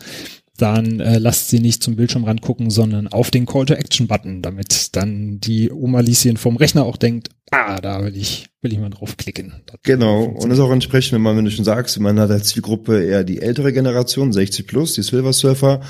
dann 0.61 0.99
äh, 0.99 1.17
lasst 1.17 1.49
sie 1.49 1.59
nicht 1.59 1.81
zum 1.81 1.95
Bildschirmrand 1.95 2.41
gucken, 2.41 2.69
sondern 2.69 3.07
auf 3.07 3.31
den 3.31 3.45
Call-to-Action-Button, 3.45 4.41
damit 4.41 4.95
dann 4.95 5.39
die 5.39 5.71
Oma 5.71 6.01
Lieschen 6.01 6.37
vom 6.37 6.57
Rechner 6.57 6.83
auch 6.83 6.97
denkt, 6.97 7.29
ah, 7.51 7.79
da 7.81 8.03
will 8.03 8.15
ich, 8.15 8.47
will 8.61 8.73
ich 8.73 8.79
mal 8.79 8.89
draufklicken. 8.89 9.53
Das 9.65 9.77
genau, 9.83 10.23
und 10.23 10.49
das 10.49 10.59
auch 10.59 10.71
entsprechend, 10.71 11.13
wenn 11.13 11.21
man, 11.21 11.37
wenn 11.37 11.45
du 11.45 11.51
schon 11.51 11.65
sagst, 11.65 11.99
man 11.99 12.19
hat 12.19 12.31
als 12.31 12.49
Zielgruppe 12.49 13.03
eher 13.03 13.23
die 13.23 13.41
ältere 13.41 13.73
Generation, 13.73 14.33
60 14.33 14.67
plus, 14.67 14.93
die 14.93 15.03
Silver 15.03 15.33
Surfer, 15.33 15.81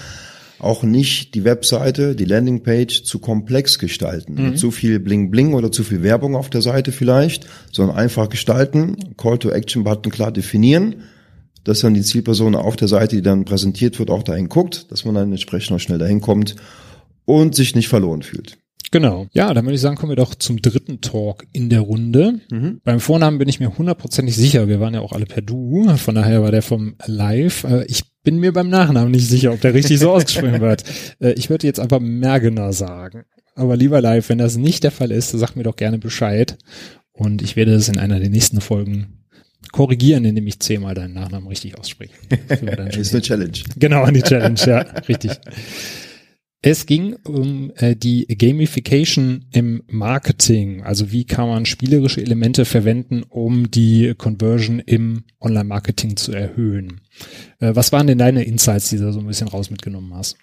auch 0.59 0.83
nicht 0.83 1.35
die 1.35 1.45
Webseite, 1.45 2.15
die 2.15 2.25
Landingpage 2.25 3.03
zu 3.03 3.19
komplex 3.19 3.79
gestalten. 3.79 4.49
Mhm. 4.49 4.57
Zu 4.57 4.71
viel 4.71 4.99
Bling 4.99 5.31
Bling 5.31 5.53
oder 5.53 5.71
zu 5.71 5.83
viel 5.83 6.03
Werbung 6.03 6.35
auf 6.35 6.49
der 6.49 6.61
Seite 6.61 6.91
vielleicht, 6.91 7.47
sondern 7.71 7.97
einfach 7.97 8.29
gestalten, 8.29 9.15
Call-to-Action-Button 9.17 10.12
klar 10.12 10.32
definieren, 10.32 11.03
dass 11.69 11.82
dann 11.82 11.93
die 11.93 12.01
Zielperson 12.01 12.55
auf 12.55 12.75
der 12.75 12.88
Seite, 12.88 13.15
die 13.15 13.21
dann 13.21 13.45
präsentiert 13.45 13.99
wird, 13.99 14.10
auch 14.10 14.23
dahin 14.23 14.49
guckt, 14.49 14.91
dass 14.91 15.05
man 15.05 15.15
dann 15.15 15.32
entsprechend 15.32 15.75
auch 15.75 15.79
schnell 15.79 15.99
dahin 15.99 16.19
kommt 16.19 16.55
und 17.25 17.53
sich 17.53 17.75
nicht 17.75 17.88
verloren 17.88 18.23
fühlt. 18.23 18.58
Genau. 18.91 19.27
Ja, 19.34 19.53
dann 19.53 19.65
würde 19.65 19.75
ich 19.75 19.82
sagen, 19.82 19.95
kommen 19.95 20.12
wir 20.12 20.15
doch 20.15 20.34
zum 20.34 20.63
dritten 20.63 20.99
Talk 21.01 21.45
in 21.53 21.69
der 21.69 21.82
Runde. 21.82 22.39
Mhm. 22.49 22.82
Beim 22.84 22.99
Vornamen 22.99 23.38
bin 23.38 23.47
ich 23.47 23.60
mir 23.60 23.77
hundertprozentig 23.77 24.36
sicher. 24.36 24.67
Wir 24.67 24.79
waren 24.79 24.95
ja 24.95 25.01
auch 25.01 25.13
alle 25.13 25.27
per 25.27 25.43
Du. 25.43 25.88
Von 25.97 26.15
daher 26.15 26.41
war 26.41 26.51
der 26.51 26.63
vom 26.63 26.95
Live. 27.05 27.65
Äh, 27.65 27.86
ich 27.86 28.01
bin 28.23 28.39
mir 28.39 28.51
beim 28.51 28.69
Nachnamen 28.69 29.12
nicht 29.12 29.27
sicher, 29.27 29.53
ob 29.53 29.62
der 29.62 29.75
richtig 29.75 29.99
so 29.99 30.10
ausgesprochen 30.13 30.60
wird. 30.60 30.84
Äh, 31.19 31.34
ich 31.34 31.51
würde 31.51 31.67
jetzt 31.67 31.79
einfach 31.79 31.99
Mergener 31.99 32.73
sagen. 32.73 33.25
Aber 33.53 33.77
lieber 33.77 34.01
Live, 34.01 34.29
wenn 34.29 34.39
das 34.39 34.58
nicht 34.58 34.84
der 34.84 34.91
Fall 34.91 35.12
ist, 35.12 35.29
sag 35.29 35.55
mir 35.55 35.63
doch 35.63 35.75
gerne 35.75 35.99
Bescheid. 35.99 36.58
Und 37.13 37.43
ich 37.43 37.55
werde 37.55 37.73
das 37.73 37.89
in 37.89 37.99
einer 37.99 38.19
der 38.19 38.29
nächsten 38.29 38.60
Folgen 38.60 39.18
korrigieren, 39.72 40.26
indem 40.26 40.48
ich 40.48 40.60
zehnmal 40.60 40.95
deinen 40.95 41.13
Nachnamen 41.13 41.48
richtig 41.48 41.78
ausspreche. 41.78 42.13
Das 42.76 42.98
ist 42.98 43.13
eine 43.13 43.22
Challenge. 43.22 43.60
Genau, 43.78 44.04
eine 44.04 44.22
Challenge, 44.22 44.60
ja, 44.65 44.80
richtig. 45.10 45.32
Es 46.62 46.86
ging 46.86 47.15
um 47.24 47.72
äh, 47.78 47.95
die 47.95 48.26
Gamification 48.28 49.45
im 49.52 49.82
Marketing. 49.88 50.84
Also 50.84 51.12
wie 51.12 51.24
kann 51.24 51.48
man 51.48 51.65
spielerische 51.65 52.22
Elemente 52.22 52.65
verwenden, 52.65 53.24
um 53.24 53.72
die 53.72 54.13
Conversion 54.17 54.80
im 54.80 55.24
Online-Marketing 55.39 56.17
zu 56.17 56.34
erhöhen. 56.34 57.00
Äh, 57.60 57.76
was 57.76 57.93
waren 57.93 58.08
denn 58.08 58.17
deine 58.17 58.43
Insights, 58.43 58.89
die 58.89 58.98
du 58.98 59.13
so 59.13 59.19
ein 59.19 59.28
bisschen 59.28 59.48
raus 59.48 59.69
mitgenommen 59.69 60.13
hast? 60.13 60.38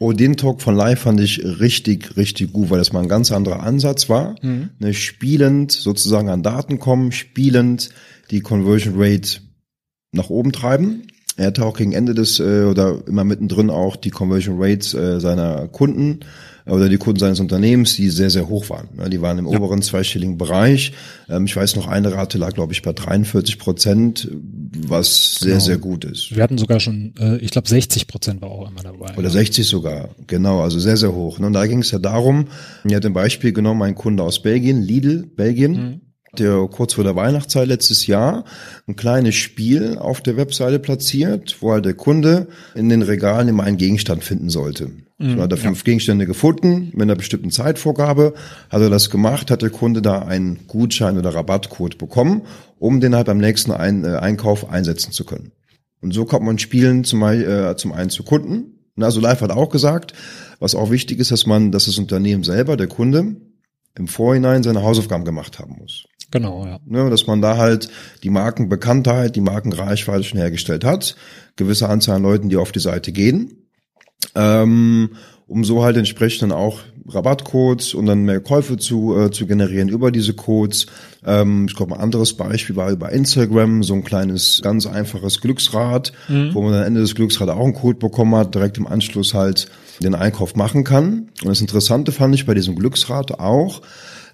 Oh, 0.00 0.12
den 0.12 0.36
Talk 0.36 0.60
von 0.60 0.74
Live 0.74 1.02
fand 1.02 1.20
ich 1.20 1.44
richtig, 1.44 2.16
richtig 2.16 2.52
gut, 2.52 2.70
weil 2.70 2.78
das 2.78 2.92
mal 2.92 3.02
ein 3.02 3.08
ganz 3.08 3.30
anderer 3.30 3.62
Ansatz 3.62 4.08
war. 4.08 4.34
Mhm. 4.42 4.70
Ne, 4.80 4.92
spielend 4.92 5.70
sozusagen 5.70 6.28
an 6.28 6.42
Daten 6.42 6.80
kommen, 6.80 7.12
spielend 7.12 7.90
die 8.30 8.40
Conversion 8.40 8.94
Rate 8.96 9.40
nach 10.12 10.30
oben 10.30 10.52
treiben. 10.52 11.06
Er 11.36 11.46
hatte 11.46 11.64
auch 11.64 11.76
gegen 11.76 11.92
Ende 11.92 12.14
des 12.14 12.38
äh, 12.40 12.64
oder 12.64 13.02
immer 13.06 13.24
mittendrin 13.24 13.70
auch 13.70 13.96
die 13.96 14.10
Conversion 14.10 14.56
Rates 14.60 14.94
äh, 14.94 15.20
seiner 15.20 15.68
Kunden 15.68 16.20
äh, 16.66 16.70
oder 16.70 16.88
die 16.88 16.98
Kunden 16.98 17.18
seines 17.18 17.40
Unternehmens, 17.40 17.94
die 17.94 18.10
sehr, 18.10 18.30
sehr 18.30 18.48
hoch 18.48 18.68
waren. 18.68 18.88
Die 19.10 19.22
waren 19.22 19.38
im 19.38 19.48
ja. 19.48 19.56
oberen 19.56 19.80
zweistelligen 19.80 20.36
Bereich. 20.36 20.92
Ähm, 21.28 21.46
ich 21.46 21.56
weiß 21.56 21.76
noch, 21.76 21.86
eine 21.86 22.12
Rate 22.12 22.36
lag, 22.36 22.52
glaube 22.52 22.72
ich, 22.72 22.82
bei 22.82 22.92
43 22.92 23.58
Prozent, 23.58 24.28
was 24.86 25.36
sehr, 25.36 25.52
genau. 25.52 25.60
sehr 25.60 25.78
gut 25.78 26.04
ist. 26.04 26.34
Wir 26.34 26.42
hatten 26.42 26.58
sogar 26.58 26.80
schon, 26.80 27.14
äh, 27.18 27.38
ich 27.38 27.52
glaube, 27.52 27.68
60 27.68 28.06
Prozent 28.06 28.42
war 28.42 28.50
auch 28.50 28.70
immer 28.70 28.82
dabei. 28.82 29.16
Oder 29.16 29.28
ja. 29.28 29.30
60 29.30 29.66
sogar, 29.66 30.10
genau, 30.26 30.60
also 30.60 30.78
sehr, 30.78 30.96
sehr 30.96 31.14
hoch. 31.14 31.38
Und 31.38 31.52
da 31.52 31.66
ging 31.66 31.78
es 31.78 31.90
ja 31.90 31.98
darum, 31.98 32.48
er 32.84 32.96
hat 32.96 33.06
ein 33.06 33.12
Beispiel 33.12 33.52
genommen, 33.52 33.82
ein 33.82 33.94
Kunde 33.94 34.24
aus 34.24 34.42
Belgien, 34.42 34.82
Lidl, 34.82 35.24
Belgien. 35.36 35.72
Mhm 35.72 36.00
der 36.38 36.68
kurz 36.70 36.94
vor 36.94 37.04
der 37.04 37.16
Weihnachtszeit 37.16 37.66
letztes 37.66 38.06
Jahr 38.06 38.44
ein 38.86 38.96
kleines 38.96 39.34
Spiel 39.34 39.98
auf 39.98 40.20
der 40.20 40.36
Webseite 40.36 40.78
platziert, 40.78 41.56
wo 41.60 41.72
halt 41.72 41.84
der 41.84 41.94
Kunde 41.94 42.48
in 42.74 42.88
den 42.88 43.02
Regalen 43.02 43.48
immer 43.48 43.64
einen 43.64 43.76
Gegenstand 43.76 44.22
finden 44.22 44.48
sollte. 44.48 44.90
Mhm, 45.18 45.36
so 45.36 45.42
hat 45.42 45.50
er 45.50 45.58
fünf 45.58 45.78
ja. 45.80 45.84
Gegenstände 45.84 46.26
gefunden, 46.26 46.90
mit 46.92 47.02
einer 47.02 47.16
bestimmten 47.16 47.50
Zeitvorgabe 47.50 48.34
hat 48.70 48.80
er 48.80 48.90
das 48.90 49.10
gemacht, 49.10 49.50
hat 49.50 49.62
der 49.62 49.70
Kunde 49.70 50.02
da 50.02 50.20
einen 50.20 50.66
Gutschein 50.66 51.18
oder 51.18 51.34
Rabattcode 51.34 51.98
bekommen, 51.98 52.42
um 52.78 53.00
den 53.00 53.14
halt 53.14 53.26
beim 53.26 53.38
nächsten 53.38 53.72
ein 53.72 54.04
äh, 54.04 54.16
Einkauf 54.16 54.70
einsetzen 54.70 55.12
zu 55.12 55.24
können. 55.24 55.52
Und 56.00 56.14
so 56.14 56.24
kommt 56.24 56.46
man 56.46 56.58
Spielen 56.58 57.04
zum, 57.04 57.22
äh, 57.22 57.76
zum 57.76 57.92
einen 57.92 58.10
zu 58.10 58.22
Kunden. 58.22 58.78
Also 58.98 59.20
Live 59.20 59.40
hat 59.40 59.50
auch 59.50 59.70
gesagt, 59.70 60.14
was 60.58 60.74
auch 60.74 60.90
wichtig 60.90 61.18
ist, 61.18 61.30
dass 61.30 61.46
man, 61.46 61.72
dass 61.72 61.86
das 61.86 61.98
Unternehmen 61.98 62.42
selber, 62.42 62.76
der 62.76 62.86
Kunde, 62.86 63.36
im 63.98 64.08
Vorhinein 64.08 64.62
seine 64.62 64.82
Hausaufgaben 64.82 65.24
gemacht 65.24 65.58
haben 65.58 65.76
muss. 65.78 66.04
Genau, 66.30 66.66
ja. 66.66 66.78
Ne, 66.86 67.10
dass 67.10 67.26
man 67.26 67.42
da 67.42 67.56
halt 67.56 67.88
die 68.22 68.30
Markenbekanntheit, 68.30 69.34
die 69.36 69.40
Markenreichweite 69.40 70.24
schon 70.24 70.38
hergestellt 70.38 70.84
hat, 70.84 71.16
gewisse 71.56 71.88
Anzahl 71.88 72.16
an 72.16 72.22
Leuten, 72.22 72.48
die 72.48 72.56
auf 72.56 72.72
die 72.72 72.80
Seite 72.80 73.12
gehen, 73.12 73.66
ähm, 74.34 75.10
um 75.46 75.64
so 75.64 75.82
halt 75.82 75.96
entsprechend 75.96 76.42
dann 76.42 76.52
auch 76.52 76.80
Rabattcodes 77.08 77.94
und 77.94 78.06
dann 78.06 78.24
mehr 78.24 78.40
Käufe 78.40 78.76
zu, 78.76 79.18
äh, 79.18 79.30
zu 79.30 79.46
generieren 79.46 79.88
über 79.88 80.12
diese 80.12 80.34
Codes. 80.34 80.86
Ähm, 81.24 81.66
ich 81.68 81.74
glaube, 81.74 81.94
ein 81.94 82.00
anderes 82.00 82.34
Beispiel 82.34 82.76
war 82.76 82.90
über 82.90 83.10
Instagram, 83.10 83.82
so 83.82 83.94
ein 83.94 84.04
kleines, 84.04 84.60
ganz 84.62 84.86
einfaches 84.86 85.40
Glücksrad, 85.40 86.12
mhm. 86.28 86.54
wo 86.54 86.62
man 86.62 86.74
am 86.74 86.84
Ende 86.84 87.00
des 87.00 87.14
Glücksrads 87.14 87.50
auch 87.50 87.64
einen 87.64 87.74
Code 87.74 87.98
bekommen 87.98 88.34
hat, 88.36 88.54
direkt 88.54 88.78
im 88.78 88.86
Anschluss 88.86 89.34
halt 89.34 89.68
den 90.02 90.14
Einkauf 90.14 90.54
machen 90.54 90.84
kann. 90.84 91.30
Und 91.42 91.48
das 91.48 91.60
Interessante 91.60 92.12
fand 92.12 92.34
ich 92.34 92.46
bei 92.46 92.54
diesem 92.54 92.76
Glücksrad 92.76 93.38
auch, 93.38 93.82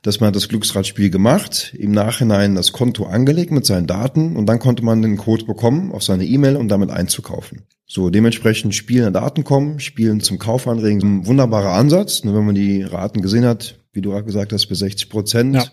dass 0.07 0.21
man 0.21 0.33
das 0.33 0.49
Glücksradspiel 0.49 1.11
gemacht, 1.11 1.75
im 1.77 1.91
Nachhinein 1.91 2.55
das 2.55 2.71
Konto 2.71 3.07
angelegt 3.07 3.51
mit 3.51 3.67
seinen 3.67 3.89
Daten 3.89 4.37
und 4.37 4.47
dann 4.47 4.61
konnte 4.61 4.85
man 4.85 5.03
den 5.03 5.17
Code 5.17 5.45
bekommen 5.45 5.91
auf 5.91 6.05
seine 6.05 6.25
E-Mail, 6.25 6.55
um 6.55 6.69
damit 6.69 6.91
einzukaufen. 6.91 7.63
So, 7.89 8.09
dementsprechend 8.09 8.73
Spielen 8.77 9.13
Daten 9.13 9.43
kommen, 9.43 9.81
Spielen 9.81 10.21
zum 10.21 10.39
Kauf 10.39 10.69
anregen. 10.69 11.01
Ein 11.03 11.27
wunderbarer 11.27 11.73
Ansatz. 11.73 12.23
Nur 12.23 12.37
wenn 12.37 12.47
man 12.47 12.55
die 12.55 12.83
Raten 12.83 13.21
gesehen 13.21 13.45
hat, 13.45 13.81
wie 13.93 14.01
du 14.01 14.11
gerade 14.11 14.25
gesagt 14.25 14.53
hast, 14.53 14.67
bis 14.67 14.79
60 14.79 15.09
Prozent, 15.09 15.55
ja. 15.57 15.65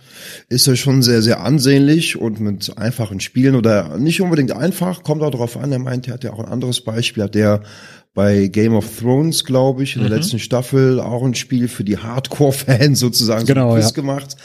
ist 0.49 0.67
das 0.67 0.79
schon 0.79 1.03
sehr, 1.03 1.21
sehr 1.21 1.41
ansehnlich 1.41 2.19
und 2.19 2.39
mit 2.39 2.75
einfachen 2.77 3.19
Spielen 3.19 3.55
oder 3.55 3.99
nicht 3.99 4.21
unbedingt 4.21 4.51
einfach, 4.51 5.03
kommt 5.03 5.21
auch 5.21 5.31
darauf 5.31 5.57
an. 5.57 5.71
Er 5.71 5.79
meint, 5.79 6.07
er 6.07 6.15
hat 6.15 6.23
ja 6.23 6.33
auch 6.33 6.39
ein 6.39 6.51
anderes 6.51 6.81
Beispiel, 6.81 7.23
hat 7.23 7.35
der 7.35 7.61
bei 8.13 8.47
Game 8.47 8.75
of 8.75 8.99
Thrones, 8.99 9.43
glaube 9.43 9.83
ich, 9.83 9.95
in 9.95 10.01
der 10.01 10.11
mhm. 10.11 10.17
letzten 10.17 10.37
Staffel 10.37 10.99
auch 10.99 11.23
ein 11.23 11.33
Spiel 11.33 11.67
für 11.67 11.83
die 11.83 11.97
Hardcore-Fans 11.97 12.99
sozusagen 12.99 13.45
genau, 13.45 13.71
so 13.71 13.75
Quiz 13.75 13.85
ja. 13.85 13.91
gemacht, 13.91 14.35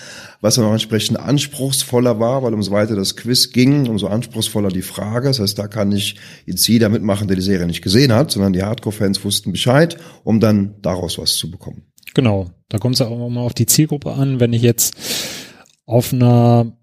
was 0.41 0.55
dann 0.55 0.65
auch 0.65 0.73
entsprechend 0.73 1.19
anspruchsvoller 1.19 2.19
war, 2.19 2.43
weil 2.43 2.55
umso 2.55 2.71
weiter 2.71 2.97
das 2.97 3.15
Quiz 3.15 3.53
ging, 3.53 3.87
umso 3.87 4.07
anspruchsvoller 4.07 4.71
die 4.71 4.83
Frage. 4.83 5.29
Das 5.29 5.39
heißt, 5.39 5.59
da 5.59 5.69
kann 5.69 5.89
nicht 5.89 6.19
jetzt 6.47 6.67
jeder 6.67 6.89
mitmachen, 6.89 7.29
der 7.29 7.37
die 7.37 7.43
Serie 7.43 7.67
nicht 7.67 7.83
gesehen 7.83 8.13
hat, 8.13 8.31
sondern 8.31 8.55
die 8.55 8.63
Hardcore-Fans 8.63 9.23
wussten 9.23 9.53
Bescheid, 9.53 9.99
um 10.25 10.41
dann 10.41 10.77
daraus 10.81 11.19
was 11.19 11.35
zu 11.35 11.51
bekommen. 11.51 11.83
Genau, 12.15 12.51
da 12.71 12.79
kommt 12.79 12.95
es 12.95 13.01
ja 13.01 13.09
auch 13.09 13.29
mal 13.29 13.43
auf 13.43 13.55
die 13.55 13.67
Zielgruppe 13.67 14.13
an. 14.13 14.41
Wenn 14.41 14.55
ich 14.55 14.63
jetzt 14.63 14.97
auf 15.85 16.15
einer 16.15 16.78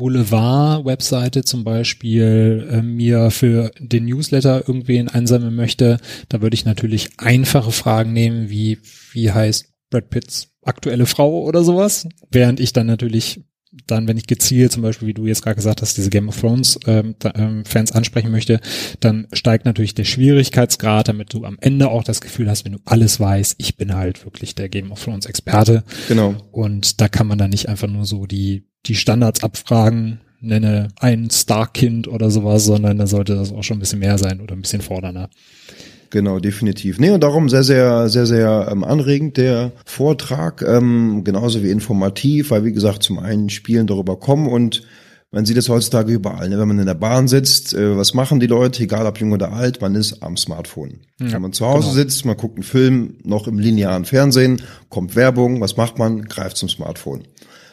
Boulevard-Webseite 0.00 1.44
zum 1.44 1.62
Beispiel 1.62 2.66
äh, 2.70 2.80
mir 2.80 3.30
für 3.30 3.70
den 3.78 4.06
Newsletter 4.06 4.66
irgendwen 4.66 5.08
einsammeln 5.08 5.54
möchte, 5.54 5.98
da 6.30 6.40
würde 6.40 6.54
ich 6.54 6.64
natürlich 6.64 7.10
einfache 7.18 7.70
Fragen 7.70 8.14
nehmen, 8.14 8.48
wie 8.48 8.78
wie 9.12 9.30
heißt 9.30 9.66
Brad 9.90 10.08
Pitts 10.08 10.48
aktuelle 10.62 11.04
Frau 11.04 11.42
oder 11.42 11.62
sowas, 11.62 12.08
während 12.30 12.60
ich 12.60 12.72
dann 12.72 12.86
natürlich 12.86 13.44
dann, 13.86 14.08
wenn 14.08 14.16
ich 14.16 14.26
gezielt 14.26 14.72
zum 14.72 14.82
Beispiel, 14.82 15.08
wie 15.08 15.14
du 15.14 15.26
jetzt 15.26 15.42
gerade 15.42 15.56
gesagt 15.56 15.80
hast, 15.80 15.96
diese 15.96 16.10
Game 16.10 16.28
of 16.28 16.40
Thrones 16.40 16.78
ähm, 16.86 17.14
ähm, 17.34 17.64
Fans 17.64 17.92
ansprechen 17.92 18.30
möchte, 18.30 18.60
dann 18.98 19.28
steigt 19.32 19.64
natürlich 19.64 19.94
der 19.94 20.04
Schwierigkeitsgrad, 20.04 21.08
damit 21.08 21.32
du 21.32 21.44
am 21.44 21.56
Ende 21.60 21.88
auch 21.88 22.02
das 22.02 22.20
Gefühl 22.20 22.50
hast, 22.50 22.64
wenn 22.64 22.72
du 22.72 22.80
alles 22.84 23.20
weißt, 23.20 23.54
ich 23.58 23.76
bin 23.76 23.94
halt 23.94 24.24
wirklich 24.24 24.54
der 24.54 24.68
Game 24.68 24.90
of 24.90 25.04
Thrones 25.04 25.26
Experte. 25.26 25.84
Genau. 26.08 26.34
Und 26.50 27.00
da 27.00 27.08
kann 27.08 27.28
man 27.28 27.38
dann 27.38 27.50
nicht 27.50 27.68
einfach 27.68 27.88
nur 27.88 28.06
so 28.06 28.26
die 28.26 28.64
die 28.86 28.94
Standards 28.94 29.42
abfragen, 29.42 30.20
nenne 30.40 30.88
ein 30.98 31.30
Starkind 31.30 32.08
oder 32.08 32.30
sowas, 32.30 32.64
sondern 32.64 32.98
da 32.98 33.06
sollte 33.06 33.34
das 33.34 33.52
auch 33.52 33.62
schon 33.62 33.76
ein 33.76 33.80
bisschen 33.80 33.98
mehr 33.98 34.18
sein 34.18 34.40
oder 34.40 34.54
ein 34.54 34.62
bisschen 34.62 34.80
fordernder. 34.80 35.28
Genau, 36.10 36.40
definitiv. 36.40 36.98
Nee, 36.98 37.10
und 37.10 37.22
darum 37.22 37.48
sehr, 37.48 37.62
sehr, 37.62 38.08
sehr, 38.08 38.26
sehr 38.26 38.68
ähm, 38.70 38.82
anregend 38.82 39.36
der 39.36 39.72
Vortrag, 39.84 40.62
ähm, 40.62 41.22
genauso 41.24 41.62
wie 41.62 41.70
informativ, 41.70 42.50
weil 42.50 42.64
wie 42.64 42.72
gesagt, 42.72 43.04
zum 43.04 43.20
einen 43.20 43.48
Spielen 43.48 43.86
darüber 43.86 44.18
kommen 44.18 44.48
und 44.48 44.82
man 45.32 45.46
sieht 45.46 45.56
es 45.56 45.68
heutzutage 45.68 46.12
überall. 46.12 46.48
Ne? 46.48 46.58
Wenn 46.58 46.66
man 46.66 46.80
in 46.80 46.86
der 46.86 46.94
Bahn 46.94 47.28
sitzt, 47.28 47.72
äh, 47.74 47.96
was 47.96 48.14
machen 48.14 48.40
die 48.40 48.48
Leute, 48.48 48.82
egal 48.82 49.06
ob 49.06 49.18
jung 49.18 49.30
oder 49.30 49.52
alt, 49.52 49.80
man 49.80 49.94
ist 49.94 50.22
am 50.22 50.36
Smartphone. 50.36 51.00
Ja, 51.20 51.32
Wenn 51.32 51.42
man 51.42 51.52
zu 51.52 51.66
Hause 51.66 51.90
genau. 51.90 51.94
sitzt, 51.94 52.24
man 52.24 52.36
guckt 52.36 52.56
einen 52.56 52.64
Film, 52.64 53.14
noch 53.22 53.46
im 53.46 53.60
linearen 53.60 54.04
Fernsehen, 54.04 54.62
kommt 54.88 55.14
Werbung, 55.14 55.60
was 55.60 55.76
macht 55.76 55.98
man? 55.98 56.24
Greift 56.24 56.56
zum 56.56 56.68
Smartphone. 56.68 57.22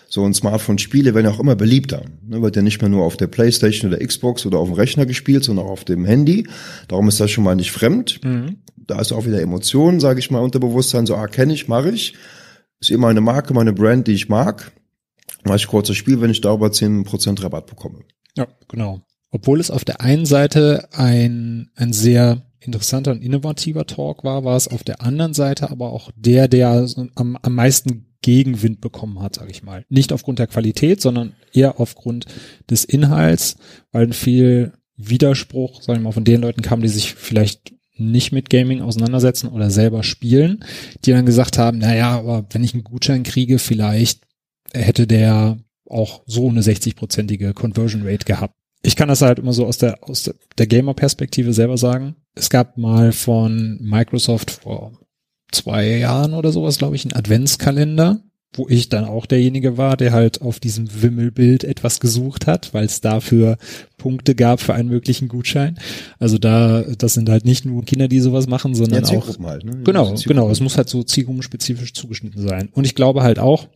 So 0.10 0.24
ein 0.26 0.34
Smartphone-Spiele 0.34 1.14
werden 1.14 1.28
auch 1.28 1.40
immer 1.40 1.56
beliebter. 1.56 2.06
Ne, 2.26 2.42
wird 2.42 2.56
ja 2.56 2.62
nicht 2.62 2.82
mehr 2.82 2.90
nur 2.90 3.04
auf 3.04 3.18
der 3.18 3.28
Playstation 3.28 3.92
oder 3.92 4.06
Xbox 4.06 4.46
oder 4.46 4.60
auf 4.60 4.70
dem 4.70 4.76
Rechner 4.76 5.06
gespielt, 5.06 5.44
sondern 5.44 5.66
auch 5.66 5.72
auf 5.72 5.86
dem 5.86 6.06
Handy. 6.06 6.48
Darum 6.88 7.10
ist 7.10 7.20
das 7.20 7.30
schon 7.32 7.44
mal 7.44 7.56
nicht 7.56 7.72
fremd. 7.72 8.22
Mhm. 8.24 8.60
Da 8.78 9.02
ist 9.02 9.12
auch 9.12 9.26
wieder 9.26 9.42
Emotionen, 9.42 10.00
sage 10.00 10.20
ich 10.20 10.32
mal, 10.32 10.40
Unterbewusstsein, 10.40 11.06
so, 11.06 11.16
ah, 11.16 11.28
kenne 11.28 11.54
ich, 11.54 11.68
mache 11.68 11.90
ich. 11.90 12.16
Ist 12.80 12.92
immer 12.92 13.10
eine 13.10 13.22
Marke, 13.22 13.54
meine 13.54 13.74
Brand, 13.74 14.08
die 14.08 14.14
ich 14.14 14.30
mag. 14.30 14.72
Mache 15.44 15.58
ich 15.58 15.68
kurzes 15.68 15.98
Spiel, 15.98 16.22
wenn 16.22 16.32
ich 16.32 16.42
darüber 16.42 16.72
zehn 16.72 17.04
Prozent 17.04 17.44
Rabatt 17.44 17.66
bekomme. 17.66 18.00
Ja, 18.36 18.48
genau. 18.70 19.02
Obwohl 19.32 19.60
es 19.60 19.72
auf 19.72 19.84
der 19.84 20.00
einen 20.00 20.26
Seite 20.26 20.88
ein, 20.94 21.70
ein 21.76 21.92
sehr 21.92 22.44
interessanter 22.60 23.12
und 23.12 23.22
innovativer 23.22 23.86
Talk 23.86 24.24
war, 24.24 24.44
war 24.44 24.56
es 24.56 24.68
auf 24.68 24.84
der 24.84 25.02
anderen 25.02 25.34
Seite 25.34 25.70
aber 25.70 25.92
auch 25.92 26.12
der, 26.16 26.48
der 26.48 26.88
am, 27.16 27.38
am 27.42 27.56
meisten 27.56 28.07
Gegenwind 28.22 28.82
bekommen 28.82 29.22
hat, 29.22 29.36
sage 29.36 29.52
ich 29.52 29.64
mal. 29.64 29.86
Nicht 29.90 30.12
aufgrund 30.12 30.40
der 30.40 30.48
Qualität, 30.48 31.02
sondern 31.02 31.34
eher 31.54 31.80
aufgrund 31.80 32.26
des 32.70 32.84
Inhalts, 32.86 33.58
weil 33.92 34.14
viel 34.14 34.74
Widerspruch, 34.98 35.82
sagen 35.82 36.00
wir 36.00 36.06
mal, 36.06 36.12
von 36.12 36.24
den 36.24 36.42
Leuten 36.42 36.62
kam, 36.62 36.82
die 36.82 36.88
sich 36.88 37.14
vielleicht 37.14 37.74
nicht 37.96 38.32
mit 38.32 38.50
Gaming 38.50 38.82
auseinandersetzen 38.82 39.48
oder 39.48 39.70
selber 39.70 40.04
spielen, 40.04 40.64
die 41.06 41.12
dann 41.12 41.26
gesagt 41.26 41.58
haben, 41.58 41.80
na 41.80 41.96
ja, 41.96 42.18
aber 42.18 42.46
wenn 42.52 42.64
ich 42.64 42.74
einen 42.74 42.84
Gutschein 42.84 43.24
kriege, 43.24 43.60
vielleicht 43.60 44.22
hätte 44.74 45.08
der 45.08 45.58
auch 45.90 46.22
so 46.26 46.50
eine 46.50 46.62
60-prozentige 46.62 47.54
Conversion 47.54 48.04
Rate 48.06 48.26
gehabt. 48.26 48.56
Ich 48.84 48.96
kann 48.96 49.08
das 49.08 49.22
halt 49.22 49.40
immer 49.40 49.54
so 49.54 49.66
aus 49.66 49.78
der, 49.78 50.04
aus 50.04 50.32
der 50.58 50.68
Gamer-Perspektive 50.68 51.54
selber 51.54 51.78
sagen. 51.78 52.16
Es 52.36 52.50
gab 52.50 52.78
mal 52.78 53.12
von 53.12 53.80
Microsoft 53.82 54.52
vor 54.52 55.00
zwei 55.52 55.98
Jahren 55.98 56.34
oder 56.34 56.52
sowas, 56.52 56.78
glaube 56.78 56.96
ich, 56.96 57.06
einen 57.06 57.14
Adventskalender, 57.14 58.22
wo 58.54 58.68
ich 58.70 58.90
dann 58.90 59.06
auch 59.06 59.26
derjenige 59.26 59.78
war, 59.78 59.98
der 59.98 60.14
halt 60.14 60.42
auf 60.42 60.60
diesem 60.60 61.02
Wimmelbild 61.02 61.64
etwas 61.64 62.00
gesucht 62.00 62.48
hat, 62.48 62.74
weil 62.74 62.86
es 62.86 63.02
dafür 63.02 63.58
Punkte 63.98 64.36
gab 64.36 64.60
für 64.62 64.74
einen 64.74 64.90
möglichen 64.90 65.28
Gutschein. 65.28 65.78
Also 66.18 66.38
da, 66.38 66.82
das 66.82 67.14
sind 67.14 67.30
halt 67.30 67.46
nicht 67.46 67.66
nur 67.66 67.84
Kinder, 67.86 68.08
die 68.08 68.20
sowas 68.20 68.48
machen, 68.48 68.74
sondern 68.74 69.04
ja, 69.04 69.18
auch 69.18 69.28
halt, 69.44 69.64
ne? 69.64 69.84
genau, 69.84 70.16
genau. 70.26 70.50
Es 70.50 70.60
muss 70.60 70.78
halt 70.78 70.90
so 70.90 71.04
zielgruppenspezifisch 71.04 71.94
zugeschnitten 71.94 72.48
sein. 72.48 72.70
Und 72.72 72.86
ich 72.86 72.96
glaube 72.96 73.22
halt 73.22 73.40
auch, 73.40 73.68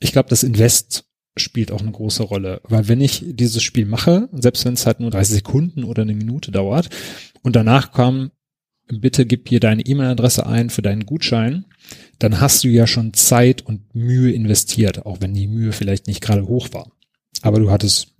ich 0.00 0.12
glaube, 0.12 0.28
das 0.30 0.42
Invest 0.42 1.04
spielt 1.36 1.72
auch 1.72 1.80
eine 1.80 1.90
große 1.90 2.22
Rolle, 2.22 2.60
weil 2.64 2.86
wenn 2.88 3.00
ich 3.00 3.24
dieses 3.26 3.62
Spiel 3.62 3.86
mache, 3.86 4.28
selbst 4.32 4.64
wenn 4.64 4.74
es 4.74 4.86
halt 4.86 5.00
nur 5.00 5.10
30 5.10 5.36
Sekunden 5.36 5.82
oder 5.82 6.02
eine 6.02 6.14
Minute 6.14 6.52
dauert 6.52 6.90
und 7.42 7.56
danach 7.56 7.90
kam 7.92 8.30
bitte 8.88 9.26
gib 9.26 9.48
hier 9.48 9.60
deine 9.60 9.84
E-Mail-Adresse 9.84 10.46
ein 10.46 10.70
für 10.70 10.82
deinen 10.82 11.06
Gutschein, 11.06 11.64
dann 12.18 12.40
hast 12.40 12.64
du 12.64 12.68
ja 12.68 12.86
schon 12.86 13.14
Zeit 13.14 13.62
und 13.62 13.94
Mühe 13.94 14.32
investiert, 14.32 15.06
auch 15.06 15.20
wenn 15.20 15.34
die 15.34 15.46
Mühe 15.46 15.72
vielleicht 15.72 16.06
nicht 16.06 16.20
gerade 16.20 16.46
hoch 16.46 16.68
war. 16.72 16.90
Aber 17.42 17.60
du 17.60 17.70
hattest 17.70 18.14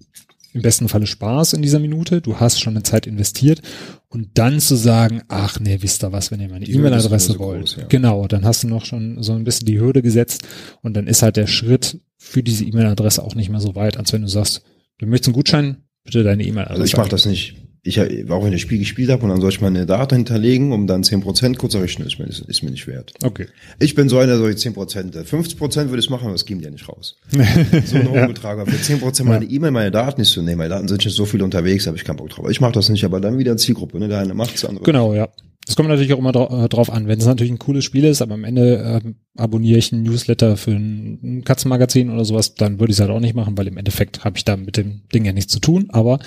im 0.52 0.62
besten 0.62 0.88
Falle 0.88 1.06
Spaß 1.06 1.54
in 1.54 1.62
dieser 1.62 1.80
Minute, 1.80 2.20
du 2.20 2.38
hast 2.38 2.60
schon 2.60 2.74
eine 2.74 2.84
Zeit 2.84 3.06
investiert 3.06 3.60
und 4.08 4.38
dann 4.38 4.60
zu 4.60 4.76
sagen, 4.76 5.22
ach 5.28 5.58
nee, 5.58 5.78
wisst 5.80 6.04
ihr 6.04 6.12
was, 6.12 6.30
wenn 6.30 6.40
ihr 6.40 6.48
meine 6.48 6.64
E-Mail-Adresse 6.64 7.38
wollt. 7.40 7.60
Groß, 7.60 7.76
ja. 7.76 7.86
Genau, 7.88 8.28
dann 8.28 8.44
hast 8.44 8.62
du 8.62 8.68
noch 8.68 8.84
schon 8.84 9.20
so 9.22 9.32
ein 9.32 9.42
bisschen 9.42 9.66
die 9.66 9.80
Hürde 9.80 10.00
gesetzt 10.00 10.42
und 10.80 10.94
dann 10.94 11.08
ist 11.08 11.22
halt 11.22 11.36
der 11.36 11.48
Schritt 11.48 12.00
für 12.16 12.42
diese 12.42 12.64
E-Mail-Adresse 12.64 13.22
auch 13.22 13.34
nicht 13.34 13.50
mehr 13.50 13.60
so 13.60 13.74
weit, 13.74 13.96
als 13.96 14.12
wenn 14.12 14.22
du 14.22 14.28
sagst, 14.28 14.62
du 14.98 15.06
möchtest 15.06 15.28
einen 15.28 15.34
Gutschein, 15.34 15.76
bitte 16.04 16.22
deine 16.22 16.44
E-Mail-Adresse. 16.44 16.80
Also 16.80 16.84
ich 16.84 16.96
mache 16.96 17.08
das 17.08 17.26
nicht 17.26 17.63
ich 17.84 18.00
auch 18.00 18.42
wenn 18.42 18.48
ich 18.48 18.54
das 18.54 18.60
Spiel 18.62 18.78
gespielt 18.78 19.10
habe 19.10 19.22
und 19.24 19.28
dann 19.28 19.40
soll 19.40 19.50
ich 19.50 19.60
meine 19.60 19.84
Daten 19.84 20.16
hinterlegen, 20.16 20.72
um 20.72 20.86
dann 20.86 21.02
10% 21.02 21.56
kurz 21.56 21.74
rechnen, 21.76 22.08
ist 22.08 22.18
mir, 22.18 22.24
ist, 22.24 22.40
ist 22.40 22.62
mir 22.62 22.70
nicht 22.70 22.86
wert. 22.86 23.12
Okay. 23.22 23.46
Ich 23.78 23.94
bin 23.94 24.08
so 24.08 24.18
einer, 24.18 24.38
so 24.38 24.44
10%, 24.44 25.24
50% 25.24 25.88
würde 25.90 25.98
ich 25.98 26.08
machen, 26.08 26.24
aber 26.24 26.32
das 26.32 26.46
geben 26.46 26.60
die 26.60 26.64
ja 26.64 26.70
nicht 26.70 26.88
raus. 26.88 27.16
so 27.84 27.96
ein 27.96 28.08
hohen 28.08 28.28
Betrag. 28.28 28.58
Aber 28.58 28.70
für 28.70 28.76
10% 28.76 29.24
meine 29.24 29.44
E-Mail, 29.44 29.70
meine 29.70 29.90
Daten 29.90 30.22
nicht 30.22 30.32
zu 30.32 30.40
nehmen, 30.40 30.58
meine 30.58 30.70
Daten 30.70 30.88
sind 30.88 31.02
schon 31.02 31.12
so 31.12 31.26
viel 31.26 31.42
unterwegs, 31.42 31.86
habe 31.86 31.96
ich 31.96 32.04
keinen 32.04 32.16
Bock 32.16 32.30
drauf. 32.30 32.48
Ich 32.48 32.60
mache 32.60 32.72
das 32.72 32.88
nicht, 32.88 33.04
aber 33.04 33.20
dann 33.20 33.36
wieder 33.38 33.56
Zielgruppe, 33.58 33.98
ne? 33.98 34.08
Der 34.08 34.20
eine 34.20 34.34
macht's, 34.34 34.62
der 34.62 34.70
andere. 34.70 34.84
Genau, 34.84 35.12
ja. 35.12 35.28
Das 35.66 35.76
kommt 35.76 35.88
natürlich 35.88 36.12
auch 36.12 36.18
immer 36.18 36.32
dra 36.32 36.64
äh, 36.64 36.68
drauf 36.68 36.90
an. 36.90 37.08
Wenn 37.08 37.18
es 37.18 37.26
natürlich 37.26 37.52
ein 37.52 37.58
cooles 37.58 37.84
Spiel 37.84 38.04
ist, 38.04 38.22
aber 38.22 38.34
am 38.34 38.44
Ende 38.44 39.02
äh, 39.04 39.40
abonniere 39.40 39.78
ich 39.78 39.92
einen 39.92 40.02
Newsletter 40.02 40.56
für 40.56 40.72
ein 40.72 41.42
Katzenmagazin 41.44 42.10
oder 42.10 42.24
sowas, 42.24 42.54
dann 42.54 42.80
würde 42.80 42.90
ich 42.90 42.96
es 42.96 43.00
halt 43.00 43.10
auch 43.10 43.20
nicht 43.20 43.34
machen, 43.34 43.56
weil 43.56 43.66
im 43.66 43.76
Endeffekt 43.76 44.24
habe 44.24 44.36
ich 44.36 44.44
da 44.44 44.56
mit 44.56 44.76
dem 44.76 45.02
Ding 45.14 45.24
ja 45.24 45.32
nichts 45.32 45.52
zu 45.52 45.60
tun. 45.60 45.88
Aber 45.90 46.18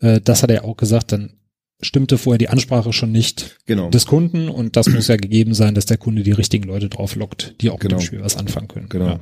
äh, 0.00 0.20
das 0.20 0.42
hat 0.42 0.50
er 0.50 0.64
auch 0.64 0.76
gesagt, 0.76 1.12
dann 1.12 1.32
stimmte 1.80 2.16
vorher 2.16 2.38
die 2.38 2.48
Ansprache 2.48 2.92
schon 2.92 3.12
nicht 3.12 3.58
genau. 3.66 3.90
des 3.90 4.06
Kunden 4.06 4.48
und 4.48 4.76
das 4.76 4.88
muss 4.88 5.08
ja 5.08 5.16
gegeben 5.16 5.52
sein, 5.52 5.74
dass 5.74 5.86
der 5.86 5.98
Kunde 5.98 6.22
die 6.22 6.32
richtigen 6.32 6.64
Leute 6.64 6.88
drauf 6.88 7.16
lockt, 7.16 7.54
die 7.60 7.70
auch 7.70 7.78
genau. 7.78 7.96
mit 7.96 8.02
dem 8.02 8.06
Spiel 8.06 8.22
was 8.22 8.36
anfangen 8.36 8.68
können. 8.68 8.88
Genau. 8.88 9.06
Ja. 9.06 9.20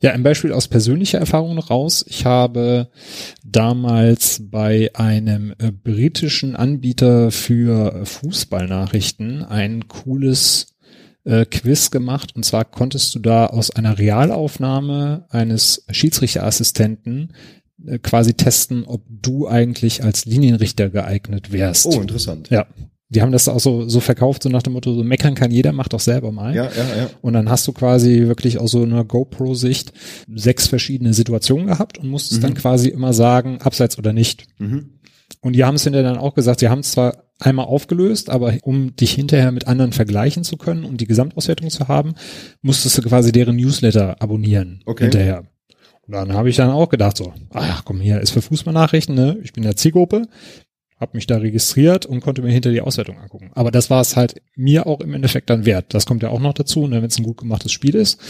Ja, 0.00 0.12
ein 0.12 0.22
Beispiel 0.22 0.52
aus 0.52 0.68
persönlicher 0.68 1.18
Erfahrung 1.18 1.58
raus. 1.58 2.04
Ich 2.08 2.24
habe 2.24 2.88
damals 3.44 4.40
bei 4.48 4.90
einem 4.94 5.54
äh, 5.58 5.72
britischen 5.72 6.54
Anbieter 6.54 7.32
für 7.32 7.94
äh, 7.94 8.04
Fußballnachrichten 8.04 9.44
ein 9.44 9.88
cooles 9.88 10.76
äh, 11.24 11.44
Quiz 11.46 11.90
gemacht. 11.90 12.36
Und 12.36 12.44
zwar 12.44 12.64
konntest 12.64 13.16
du 13.16 13.18
da 13.18 13.46
aus 13.46 13.70
einer 13.70 13.98
Realaufnahme 13.98 15.26
eines 15.30 15.84
Schiedsrichterassistenten 15.90 17.34
äh, 17.84 17.98
quasi 17.98 18.34
testen, 18.34 18.84
ob 18.84 19.02
du 19.08 19.48
eigentlich 19.48 20.04
als 20.04 20.26
Linienrichter 20.26 20.90
geeignet 20.90 21.50
wärst. 21.50 21.86
Oh, 21.86 22.00
interessant. 22.00 22.50
Ja. 22.50 22.68
Die 23.10 23.22
haben 23.22 23.32
das 23.32 23.48
auch 23.48 23.60
so, 23.60 23.88
so 23.88 24.00
verkauft, 24.00 24.42
so 24.42 24.50
nach 24.50 24.62
dem 24.62 24.74
Motto, 24.74 24.92
so 24.92 25.02
meckern 25.02 25.34
kann 25.34 25.50
jeder, 25.50 25.72
mach 25.72 25.88
doch 25.88 26.00
selber 26.00 26.30
mal. 26.30 26.54
Ja, 26.54 26.64
ja, 26.64 26.96
ja. 26.96 27.10
Und 27.22 27.32
dann 27.32 27.48
hast 27.48 27.66
du 27.66 27.72
quasi 27.72 28.26
wirklich 28.26 28.58
aus 28.58 28.72
so 28.72 28.82
einer 28.82 29.04
GoPro-Sicht 29.04 29.92
sechs 30.34 30.66
verschiedene 30.66 31.14
Situationen 31.14 31.68
gehabt 31.68 31.96
und 31.98 32.08
musstest 32.08 32.42
mhm. 32.42 32.46
dann 32.46 32.54
quasi 32.54 32.88
immer 32.88 33.14
sagen, 33.14 33.62
abseits 33.62 33.96
oder 33.98 34.12
nicht. 34.12 34.46
Mhm. 34.58 34.98
Und 35.40 35.54
die 35.54 35.64
haben 35.64 35.76
es 35.76 35.84
hinterher 35.84 36.10
dann 36.10 36.18
auch 36.18 36.34
gesagt, 36.34 36.60
sie 36.60 36.68
haben 36.68 36.80
es 36.80 36.90
zwar 36.90 37.24
einmal 37.38 37.66
aufgelöst, 37.66 38.30
aber 38.30 38.54
um 38.62 38.96
dich 38.96 39.12
hinterher 39.12 39.52
mit 39.52 39.68
anderen 39.68 39.92
vergleichen 39.92 40.44
zu 40.44 40.56
können 40.56 40.84
und 40.84 41.00
die 41.00 41.06
Gesamtauswertung 41.06 41.70
zu 41.70 41.88
haben, 41.88 42.14
musstest 42.62 42.98
du 42.98 43.02
quasi 43.02 43.32
deren 43.32 43.56
Newsletter 43.56 44.20
abonnieren 44.20 44.82
Okay. 44.86 45.04
hinterher. 45.04 45.44
Und 46.06 46.14
dann 46.14 46.32
habe 46.32 46.48
ich 46.48 46.56
dann 46.56 46.70
auch 46.70 46.88
gedacht 46.88 47.18
so, 47.18 47.32
ach 47.50 47.84
komm 47.84 48.00
hier, 48.00 48.20
ist 48.20 48.30
für 48.30 48.42
Fußballnachrichten, 48.42 49.14
ne? 49.14 49.38
Ich 49.42 49.52
bin 49.52 49.62
der 49.62 49.76
Zielgruppe, 49.76 50.26
habe 51.00 51.16
mich 51.16 51.26
da 51.26 51.36
registriert 51.36 52.06
und 52.06 52.20
konnte 52.20 52.42
mir 52.42 52.50
hinter 52.50 52.70
die 52.70 52.80
Auswertung 52.80 53.18
angucken. 53.18 53.50
Aber 53.54 53.70
das 53.70 53.88
war 53.90 54.00
es 54.00 54.16
halt 54.16 54.42
mir 54.56 54.86
auch 54.86 55.00
im 55.00 55.14
Endeffekt 55.14 55.48
dann 55.50 55.64
wert. 55.64 55.94
Das 55.94 56.06
kommt 56.06 56.22
ja 56.22 56.30
auch 56.30 56.40
noch 56.40 56.54
dazu, 56.54 56.86
ne? 56.86 56.96
wenn 56.96 57.08
es 57.08 57.18
ein 57.18 57.24
gut 57.24 57.38
gemachtes 57.38 57.72
Spiel 57.72 57.94
ist 57.94 58.20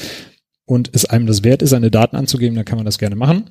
und 0.66 0.90
es 0.92 1.06
einem 1.06 1.26
das 1.26 1.44
wert 1.44 1.62
ist, 1.62 1.70
seine 1.70 1.90
Daten 1.90 2.16
anzugeben, 2.16 2.56
dann 2.56 2.64
kann 2.64 2.76
man 2.78 2.84
das 2.84 2.98
gerne 2.98 3.16
machen. 3.16 3.50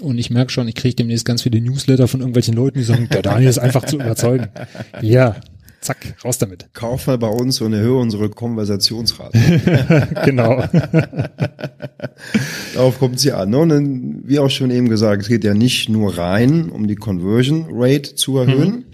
Und 0.00 0.18
ich 0.18 0.30
merke 0.30 0.50
schon, 0.50 0.66
ich 0.66 0.74
kriege 0.74 0.96
demnächst 0.96 1.24
ganz 1.24 1.42
viele 1.42 1.60
Newsletter 1.60 2.08
von 2.08 2.20
irgendwelchen 2.20 2.54
Leuten, 2.54 2.78
die 2.78 2.84
sagen, 2.84 3.08
der 3.12 3.22
Daniel 3.22 3.48
ist 3.48 3.58
einfach 3.58 3.84
zu 3.84 3.96
überzeugen. 3.96 4.48
Ja, 5.02 5.36
zack, 5.84 6.16
raus 6.24 6.38
damit. 6.38 6.68
Kauf 6.72 7.06
mal 7.06 7.18
bei 7.18 7.28
uns 7.28 7.60
und 7.60 7.72
erhöhe 7.72 7.98
unsere 7.98 8.28
Konversationsrate. 8.30 9.38
genau. 10.24 10.64
Darauf 12.74 12.98
kommt 12.98 13.20
sie 13.20 13.32
an. 13.32 13.54
Und 13.54 14.22
wie 14.26 14.38
auch 14.38 14.50
schon 14.50 14.70
eben 14.70 14.88
gesagt, 14.88 15.22
es 15.22 15.28
geht 15.28 15.44
ja 15.44 15.54
nicht 15.54 15.88
nur 15.88 16.18
rein, 16.18 16.70
um 16.70 16.88
die 16.88 16.96
Conversion 16.96 17.66
Rate 17.70 18.14
zu 18.14 18.38
erhöhen, 18.38 18.86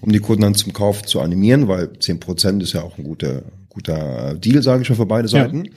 um 0.00 0.12
die 0.12 0.20
Kunden 0.20 0.42
dann 0.42 0.54
zum 0.54 0.72
Kauf 0.72 1.02
zu 1.02 1.20
animieren, 1.20 1.68
weil 1.68 1.86
10% 1.86 2.62
ist 2.62 2.74
ja 2.74 2.82
auch 2.82 2.98
ein 2.98 3.04
guter, 3.04 3.42
guter 3.68 4.34
Deal, 4.34 4.62
sage 4.62 4.82
ich 4.82 4.90
mal, 4.90 4.96
für 4.96 5.06
beide 5.06 5.28
Seiten. 5.28 5.70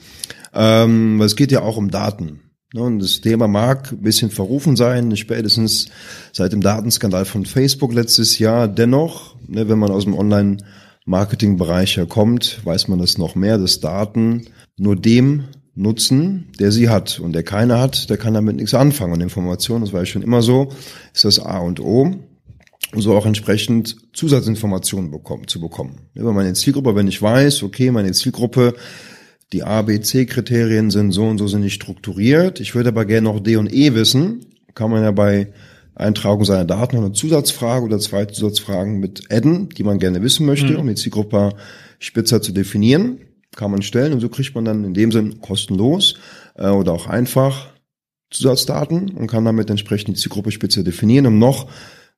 Ähm, 0.54 1.18
weil 1.18 1.26
es 1.26 1.36
geht 1.36 1.52
ja 1.52 1.62
auch 1.62 1.76
um 1.76 1.90
Daten. 1.90 2.40
Ne? 2.74 2.82
Und 2.82 2.98
das 3.00 3.20
Thema 3.20 3.48
mag 3.48 3.92
ein 3.92 4.02
bisschen 4.02 4.30
verrufen 4.30 4.76
sein, 4.76 5.16
spätestens 5.16 5.88
seit 6.32 6.52
dem 6.52 6.60
Datenskandal 6.60 7.24
von 7.24 7.46
Facebook 7.46 7.92
letztes 7.92 8.38
Jahr. 8.38 8.68
Dennoch, 8.68 9.36
ne, 9.46 9.68
wenn 9.68 9.78
man 9.78 9.90
aus 9.90 10.04
dem 10.04 10.14
Online-Marketing-Bereich 10.14 11.96
herkommt, 11.96 12.60
weiß 12.64 12.88
man 12.88 12.98
das 12.98 13.18
noch 13.18 13.34
mehr, 13.34 13.58
dass 13.58 13.80
Daten 13.80 14.46
nur 14.76 14.96
dem 14.96 15.44
nutzen, 15.74 16.48
der 16.58 16.72
sie 16.72 16.88
hat. 16.88 17.20
Und 17.20 17.32
der 17.32 17.44
keine 17.44 17.78
hat, 17.78 18.10
der 18.10 18.18
kann 18.18 18.34
damit 18.34 18.56
nichts 18.56 18.74
anfangen. 18.74 19.12
Und 19.14 19.20
Information, 19.20 19.80
das 19.80 19.92
war 19.92 20.00
ja 20.00 20.06
schon 20.06 20.22
immer 20.22 20.42
so, 20.42 20.68
ist 21.14 21.24
das 21.24 21.38
A 21.38 21.58
und 21.58 21.80
O. 21.80 22.14
Und 22.94 23.02
so 23.02 23.14
auch 23.14 23.26
entsprechend 23.26 23.96
Zusatzinformationen 24.14 25.10
bekommen, 25.10 25.46
zu 25.46 25.60
bekommen. 25.60 26.08
Über 26.14 26.32
meine 26.32 26.54
Zielgruppe, 26.54 26.94
wenn 26.96 27.06
ich 27.06 27.20
weiß, 27.20 27.62
okay, 27.62 27.90
meine 27.90 28.12
Zielgruppe, 28.12 28.74
die 29.52 29.62
A, 29.62 29.82
B, 29.82 30.00
C-Kriterien 30.00 30.90
sind 30.90 31.12
so 31.12 31.26
und 31.26 31.38
so 31.38 31.48
sind 31.48 31.62
nicht 31.62 31.74
strukturiert. 31.74 32.60
Ich 32.60 32.74
würde 32.74 32.90
aber 32.90 33.04
gerne 33.06 33.28
noch 33.28 33.40
D 33.40 33.56
und 33.56 33.72
E 33.72 33.94
wissen. 33.94 34.46
Kann 34.74 34.90
man 34.90 35.02
ja 35.02 35.10
bei 35.10 35.52
Eintragung 35.94 36.44
seiner 36.44 36.64
Daten 36.64 36.96
noch 36.96 37.04
eine 37.04 37.12
Zusatzfrage 37.12 37.84
oder 37.84 37.98
zwei 37.98 38.26
Zusatzfragen 38.26 39.00
mit 39.00 39.32
adden, 39.32 39.68
die 39.70 39.82
man 39.82 39.98
gerne 39.98 40.22
wissen 40.22 40.46
möchte, 40.46 40.78
um 40.78 40.86
die 40.86 40.94
Zielgruppe 40.94 41.54
spitzer 41.98 42.40
zu 42.40 42.52
definieren. 42.52 43.20
Kann 43.56 43.70
man 43.70 43.82
stellen 43.82 44.12
und 44.12 44.20
so 44.20 44.28
kriegt 44.28 44.54
man 44.54 44.64
dann 44.64 44.84
in 44.84 44.94
dem 44.94 45.10
Sinn 45.10 45.40
kostenlos 45.40 46.16
äh, 46.54 46.68
oder 46.68 46.92
auch 46.92 47.06
einfach 47.06 47.70
Zusatzdaten 48.30 49.10
und 49.10 49.26
kann 49.26 49.44
damit 49.44 49.70
entsprechend 49.70 50.16
die 50.16 50.20
Zielgruppe 50.20 50.52
spitzer 50.52 50.84
definieren, 50.84 51.26
um 51.26 51.38
noch 51.38 51.68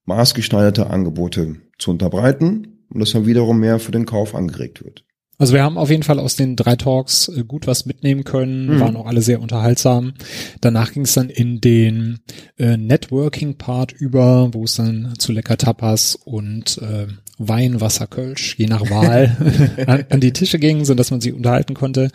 maßgeschneiderte 0.04 0.90
Angebote 0.90 1.56
zu 1.78 1.92
unterbreiten 1.92 2.84
und 2.90 3.00
dass 3.00 3.12
dann 3.12 3.26
wiederum 3.26 3.60
mehr 3.60 3.78
für 3.78 3.92
den 3.92 4.06
Kauf 4.06 4.34
angeregt 4.34 4.84
wird. 4.84 5.04
Also 5.40 5.54
wir 5.54 5.62
haben 5.62 5.78
auf 5.78 5.88
jeden 5.88 6.02
Fall 6.02 6.18
aus 6.18 6.36
den 6.36 6.54
drei 6.54 6.76
Talks 6.76 7.28
äh, 7.28 7.44
gut 7.44 7.66
was 7.66 7.86
mitnehmen 7.86 8.24
können, 8.24 8.78
waren 8.78 8.94
auch 8.94 9.06
alle 9.06 9.22
sehr 9.22 9.40
unterhaltsam. 9.40 10.12
Danach 10.60 10.92
ging 10.92 11.04
es 11.04 11.14
dann 11.14 11.30
in 11.30 11.62
den 11.62 12.18
äh, 12.58 12.76
Networking-Part 12.76 13.92
über, 13.92 14.52
wo 14.52 14.64
es 14.64 14.74
dann 14.74 15.14
zu 15.16 15.32
lecker 15.32 15.56
Tapas 15.56 16.14
und 16.14 16.76
äh, 16.82 17.06
Wein, 17.42 17.80
Wasser, 17.80 18.06
Kölsch, 18.06 18.56
je 18.58 18.66
nach 18.66 18.90
Wahl, 18.90 19.34
an, 19.86 20.04
an 20.10 20.20
die 20.20 20.32
Tische 20.32 20.58
ging, 20.58 20.84
so 20.84 20.94
dass 20.94 21.10
man 21.10 21.22
sich 21.22 21.32
unterhalten 21.32 21.72
konnte. 21.72 22.10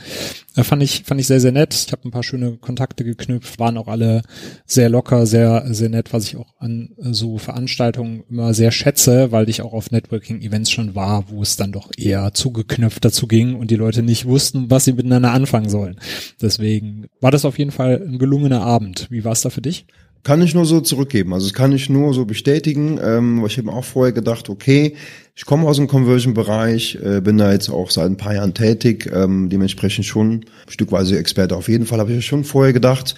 Äh, 0.56 0.64
fand 0.64 0.84
ich 0.84 1.02
fand 1.04 1.20
ich 1.20 1.26
sehr 1.26 1.40
sehr 1.40 1.52
nett. 1.52 1.74
Ich 1.74 1.92
habe 1.92 2.08
ein 2.08 2.12
paar 2.12 2.22
schöne 2.22 2.58
Kontakte 2.58 3.04
geknüpft, 3.04 3.58
waren 3.58 3.80
auch 3.80 3.88
alle 3.88 4.22
sehr 4.68 4.88
locker, 4.88 5.26
sehr 5.26 5.66
sehr 5.74 5.90
nett, 5.90 6.14
was 6.14 6.26
ich 6.26 6.38
auch 6.38 6.54
an 6.60 6.90
äh, 7.02 7.12
so 7.12 7.40
Veranstaltungen 7.40 8.24
immer 8.30 8.54
sehr 8.54 8.70
schätze, 8.70 9.32
weil 9.32 9.50
ich 9.50 9.64
auch 9.64 9.74
auf 9.74 9.90
Networking-Events 9.90 10.70
schon 10.70 10.94
war, 10.94 11.26
wo 11.30 11.42
es 11.42 11.56
dann 11.56 11.72
doch 11.72 11.90
eher 11.98 12.34
zugeknüpft 12.36 13.04
dazu 13.04 13.26
ging 13.26 13.56
und 13.56 13.72
die 13.72 13.76
Leute 13.78 14.04
nicht 14.04 14.26
wussten, 14.26 14.70
was 14.70 14.86
sie 14.86 14.94
miteinander 14.94 15.32
anfangen 15.32 15.70
sollen. 15.70 16.00
Deswegen 16.40 17.08
war 17.20 17.32
das 17.32 17.46
auf 17.46 17.58
jeden 17.58 17.72
Fall 17.72 18.00
ein 18.08 18.20
gelungener 18.20 18.62
Abend. 18.62 19.08
Wie 19.10 19.24
war 19.24 19.32
es 19.32 19.42
da 19.42 19.50
für 19.50 19.62
dich? 19.62 19.88
Kann 20.26 20.42
ich 20.42 20.56
nur 20.56 20.66
so 20.66 20.82
zurückgeben. 20.82 21.36
Also 21.36 21.46
das 21.46 21.54
kann 21.54 21.72
ich 21.72 21.88
nur 21.88 22.12
so 22.16 22.26
bestätigen. 22.26 23.00
Ähm, 23.02 23.42
weil 23.42 23.48
ich 23.48 23.58
habe 23.58 23.68
mir 23.68 23.74
auch 23.74 23.86
vorher 23.86 24.12
gedacht, 24.12 24.50
okay, 24.50 24.96
ich 25.36 25.46
komme 25.46 25.68
aus 25.68 25.78
dem 25.78 25.88
Conversion-Bereich, 25.88 26.96
äh, 26.96 27.22
bin 27.22 27.38
da 27.38 27.52
jetzt 27.52 27.70
auch 27.70 27.92
seit 27.92 28.08
ein 28.08 28.18
paar 28.18 28.34
Jahren 28.34 28.56
tätig, 28.56 29.08
ähm, 29.14 29.50
dementsprechend 29.50 30.06
schon 30.06 30.46
stückweise 30.68 31.20
Experte 31.20 31.56
auf 31.56 31.70
jeden 31.70 31.86
Fall, 31.86 32.00
habe 32.00 32.10
ich 32.10 32.16
ja 32.16 32.22
schon 32.24 32.44
vorher 32.44 32.74
gedacht. 32.74 33.14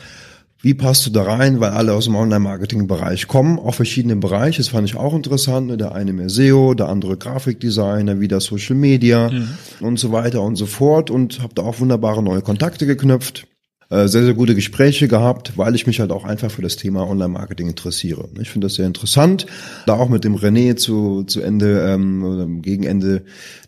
Wie 0.61 0.73
passt 0.73 1.05
du 1.05 1.11
da 1.11 1.23
rein? 1.23 1.61
Weil 1.61 1.69
alle 1.69 1.93
aus 1.93 2.05
dem 2.05 2.15
Online-Marketing-Bereich 2.15 3.29
kommen, 3.29 3.57
auch 3.57 3.75
verschiedene 3.75 4.17
Bereiche. 4.17 4.57
Das 4.57 4.67
fand 4.67 4.89
ich 4.89 4.97
auch 4.97 5.15
interessant. 5.15 5.67
ne? 5.67 5.77
Der 5.77 5.95
eine 5.95 6.11
mehr 6.11 6.29
SEO, 6.29 6.73
der 6.73 6.89
andere 6.89 7.15
Grafikdesigner, 7.15 8.19
wieder 8.19 8.41
Social 8.41 8.75
Media 8.75 9.31
und 9.79 9.97
so 9.97 10.11
weiter 10.11 10.41
und 10.41 10.57
so 10.57 10.65
fort. 10.65 11.09
Und 11.09 11.41
habe 11.41 11.53
da 11.53 11.61
auch 11.61 11.79
wunderbare 11.79 12.21
neue 12.21 12.41
Kontakte 12.41 12.85
geknüpft 12.85 13.47
sehr, 13.89 14.07
sehr 14.07 14.33
gute 14.33 14.53
Gespräche 14.53 15.07
gehabt, 15.07 15.57
weil 15.57 15.73
ich 15.73 15.87
mich 15.87 15.99
halt 16.01 16.11
auch 16.11 16.25
einfach 16.25 16.51
für 16.51 16.61
das 16.61 16.75
Thema 16.75 17.07
Online-Marketing 17.07 17.67
interessiere. 17.69 18.27
Ich 18.41 18.49
finde 18.49 18.65
das 18.65 18.75
sehr 18.75 18.85
interessant. 18.85 19.45
Da 19.85 19.93
auch 19.93 20.09
mit 20.09 20.23
dem 20.25 20.35
René 20.35 20.75
zu, 20.75 21.23
zu 21.23 21.41
Ende 21.41 21.85
ähm, 21.87 22.61
gegen 22.61 22.83
Ende 22.83 23.23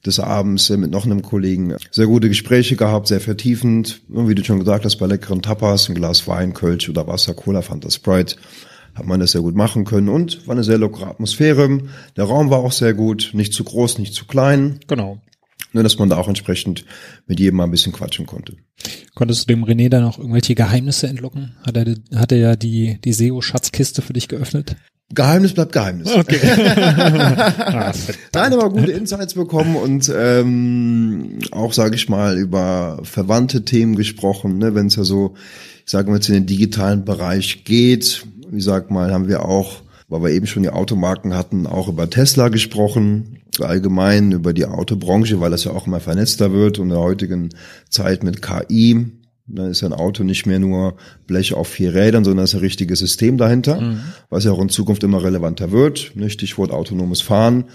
des 0.05 0.19
Abends 0.19 0.69
äh, 0.69 0.77
mit 0.77 0.91
noch 0.91 1.05
einem 1.05 1.21
Kollegen 1.21 1.75
sehr 1.91 2.07
gute 2.07 2.27
Gespräche 2.27 2.75
gehabt, 2.75 3.07
sehr 3.07 3.21
vertiefend. 3.21 4.01
Und 4.09 4.27
wie 4.27 4.35
du 4.35 4.43
schon 4.43 4.59
gesagt 4.59 4.83
hast, 4.83 4.97
bei 4.97 5.07
leckeren 5.07 5.41
Tapas, 5.41 5.87
ein 5.87 5.95
Glas 5.95 6.27
Wein, 6.27 6.53
Kölsch 6.53 6.89
oder 6.89 7.07
Wasser, 7.07 7.33
Cola, 7.33 7.61
Fanta 7.61 7.89
Sprite 7.89 8.35
hat 8.95 9.05
man 9.05 9.21
das 9.21 9.31
sehr 9.31 9.41
gut 9.41 9.55
machen 9.55 9.85
können 9.85 10.09
und 10.09 10.45
war 10.47 10.55
eine 10.55 10.63
sehr 10.65 10.77
lockere 10.77 11.07
Atmosphäre. 11.07 11.79
Der 12.17 12.23
Raum 12.25 12.49
war 12.49 12.59
auch 12.59 12.73
sehr 12.73 12.93
gut, 12.93 13.29
nicht 13.33 13.53
zu 13.53 13.63
groß, 13.63 13.97
nicht 13.99 14.13
zu 14.13 14.25
klein, 14.25 14.79
Genau. 14.87 15.21
nur 15.71 15.83
dass 15.83 15.97
man 15.97 16.09
da 16.09 16.17
auch 16.17 16.27
entsprechend 16.27 16.83
mit 17.25 17.39
jedem 17.39 17.57
mal 17.57 17.63
ein 17.65 17.71
bisschen 17.71 17.93
quatschen 17.93 18.25
konnte. 18.25 18.57
Konntest 19.19 19.49
du 19.49 19.53
dem 19.53 19.65
René 19.65 19.89
dann 19.89 20.05
auch 20.05 20.17
irgendwelche 20.17 20.55
Geheimnisse 20.55 21.07
entlocken? 21.07 21.51
Hat 21.67 21.75
er, 21.75 21.93
hat 22.15 22.31
er 22.31 22.37
ja 22.37 22.55
die, 22.55 23.01
die 23.03 23.11
SEO-Schatzkiste 23.11 24.01
für 24.01 24.13
dich 24.13 24.29
geöffnet? 24.29 24.77
Geheimnis 25.13 25.53
bleibt 25.53 25.73
Geheimnis. 25.73 26.15
Okay. 26.15 26.39
ah, 26.47 27.91
Nein, 28.33 28.53
aber 28.53 28.69
gute 28.69 28.93
Insights 28.93 29.33
bekommen 29.33 29.75
und 29.75 30.09
ähm, 30.15 31.39
auch, 31.51 31.73
sage 31.73 31.95
ich 31.95 32.07
mal, 32.07 32.37
über 32.37 33.01
verwandte 33.03 33.65
Themen 33.65 33.97
gesprochen, 33.97 34.57
ne, 34.57 34.73
wenn 34.73 34.87
es 34.87 34.95
ja 34.95 35.03
so, 35.03 35.33
ich 35.83 35.91
sage 35.91 36.09
mal 36.09 36.15
jetzt 36.15 36.29
in 36.29 36.35
den 36.35 36.45
digitalen 36.45 37.03
Bereich 37.03 37.65
geht. 37.65 38.25
Wie 38.49 38.61
sag 38.61 38.89
mal, 38.89 39.11
haben 39.11 39.27
wir 39.27 39.43
auch, 39.43 39.81
weil 40.09 40.23
wir 40.23 40.29
eben 40.31 40.47
schon 40.47 40.63
die 40.63 40.69
Automarken 40.69 41.35
hatten, 41.35 41.67
auch 41.67 41.87
über 41.87 42.09
Tesla 42.09 42.49
gesprochen, 42.49 43.39
allgemein 43.61 44.31
über 44.31 44.53
die 44.53 44.65
Autobranche, 44.65 45.39
weil 45.39 45.51
das 45.51 45.63
ja 45.63 45.71
auch 45.71 45.87
immer 45.87 45.99
vernetzter 45.99 46.51
wird 46.51 46.79
und 46.79 46.85
in 46.85 46.89
der 46.89 46.99
heutigen 46.99 47.49
Zeit 47.89 48.23
mit 48.23 48.41
KI. 48.41 49.05
Dann 49.51 49.71
ist 49.71 49.83
ein 49.83 49.93
Auto 49.93 50.23
nicht 50.23 50.45
mehr 50.45 50.59
nur 50.59 50.95
Blech 51.25 51.53
auf 51.53 51.67
vier 51.67 51.95
Rädern, 51.95 52.23
sondern 52.23 52.43
ist 52.43 52.53
ein 52.53 52.59
richtiges 52.59 52.99
System 52.99 53.37
dahinter, 53.37 53.97
was 54.29 54.43
ja 54.43 54.51
auch 54.51 54.61
in 54.61 54.69
Zukunft 54.69 55.03
immer 55.03 55.23
relevanter 55.23 55.71
wird. 55.71 56.11
Ne, 56.15 56.29
Stichwort 56.29 56.71
autonomes 56.71 57.21
Fahren. 57.21 57.65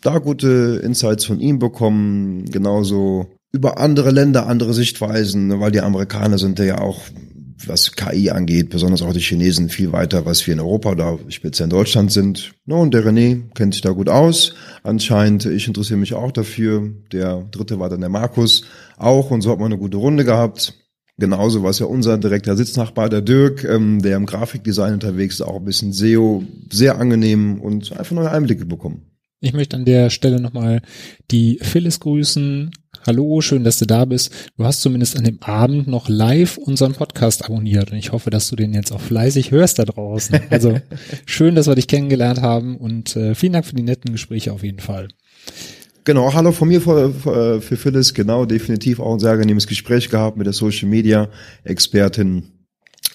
Da 0.00 0.18
gute 0.18 0.80
Insights 0.84 1.24
von 1.24 1.40
ihm 1.40 1.58
bekommen, 1.58 2.44
genauso 2.50 3.26
über 3.50 3.78
andere 3.78 4.10
Länder, 4.10 4.46
andere 4.46 4.74
Sichtweisen, 4.74 5.48
ne, 5.48 5.60
weil 5.60 5.72
die 5.72 5.80
Amerikaner 5.80 6.38
sind 6.38 6.58
ja 6.58 6.78
auch, 6.78 7.00
was 7.68 7.92
KI 7.92 8.30
angeht, 8.30 8.70
besonders 8.70 9.02
auch 9.02 9.12
die 9.12 9.20
Chinesen 9.20 9.68
viel 9.68 9.92
weiter, 9.92 10.26
was 10.26 10.46
wir 10.46 10.54
in 10.54 10.60
Europa 10.60 10.92
oder 10.92 11.18
speziell 11.28 11.64
in 11.66 11.70
Deutschland 11.70 12.12
sind. 12.12 12.52
No, 12.66 12.80
und 12.80 12.94
der 12.94 13.04
René 13.04 13.42
kennt 13.54 13.74
sich 13.74 13.82
da 13.82 13.90
gut 13.90 14.08
aus. 14.08 14.54
Anscheinend, 14.82 15.46
ich 15.46 15.66
interessiere 15.66 15.98
mich 15.98 16.14
auch 16.14 16.32
dafür. 16.32 16.90
Der 17.12 17.46
dritte 17.50 17.78
war 17.78 17.88
dann 17.88 18.00
der 18.00 18.08
Markus 18.08 18.64
auch 18.96 19.30
und 19.30 19.42
so 19.42 19.50
hat 19.50 19.58
man 19.58 19.72
eine 19.72 19.78
gute 19.78 19.96
Runde 19.96 20.24
gehabt. 20.24 20.74
Genauso 21.16 21.62
war 21.62 21.70
es 21.70 21.78
ja 21.78 21.86
unser 21.86 22.18
direkter 22.18 22.56
Sitznachbar, 22.56 23.08
der 23.08 23.20
Dirk, 23.20 23.62
ähm, 23.64 24.02
der 24.02 24.16
im 24.16 24.26
Grafikdesign 24.26 24.94
unterwegs 24.94 25.36
ist, 25.36 25.42
auch 25.42 25.56
ein 25.56 25.64
bisschen 25.64 25.92
SEO, 25.92 26.42
sehr 26.70 26.98
angenehm 26.98 27.60
und 27.60 27.92
einfach 27.92 28.16
neue 28.16 28.30
Einblicke 28.30 28.66
bekommen. 28.66 29.02
Ich 29.40 29.52
möchte 29.52 29.76
an 29.76 29.84
der 29.84 30.10
Stelle 30.10 30.40
nochmal 30.40 30.80
die 31.30 31.58
Phyllis 31.62 32.00
grüßen. 32.00 32.70
Hallo, 33.06 33.42
schön, 33.42 33.64
dass 33.64 33.78
du 33.78 33.84
da 33.84 34.06
bist. 34.06 34.32
Du 34.56 34.64
hast 34.64 34.80
zumindest 34.80 35.18
an 35.18 35.24
dem 35.24 35.42
Abend 35.42 35.86
noch 35.86 36.08
live 36.08 36.56
unseren 36.56 36.94
Podcast 36.94 37.44
abonniert 37.44 37.92
und 37.92 37.98
ich 37.98 38.12
hoffe, 38.12 38.30
dass 38.30 38.48
du 38.48 38.56
den 38.56 38.72
jetzt 38.72 38.92
auch 38.92 39.00
fleißig 39.00 39.50
hörst 39.50 39.78
da 39.78 39.84
draußen. 39.84 40.40
Also 40.48 40.80
schön, 41.26 41.54
dass 41.54 41.66
wir 41.66 41.74
dich 41.74 41.86
kennengelernt 41.86 42.40
haben 42.40 42.78
und 42.78 43.14
äh, 43.14 43.34
vielen 43.34 43.52
Dank 43.52 43.66
für 43.66 43.74
die 43.74 43.82
netten 43.82 44.10
Gespräche 44.12 44.54
auf 44.54 44.62
jeden 44.62 44.78
Fall. 44.78 45.08
Genau, 46.04 46.32
hallo 46.32 46.52
von 46.52 46.68
mir 46.68 46.80
für, 46.80 47.12
für, 47.12 47.60
für 47.60 47.76
Phyllis, 47.76 48.14
genau, 48.14 48.46
definitiv 48.46 49.00
auch 49.00 49.12
ein 49.12 49.20
sehr 49.20 49.32
angenehmes 49.32 49.66
Gespräch 49.66 50.08
gehabt 50.08 50.38
mit 50.38 50.46
der 50.46 50.54
Social 50.54 50.88
Media 50.88 51.28
Expertin. 51.62 52.44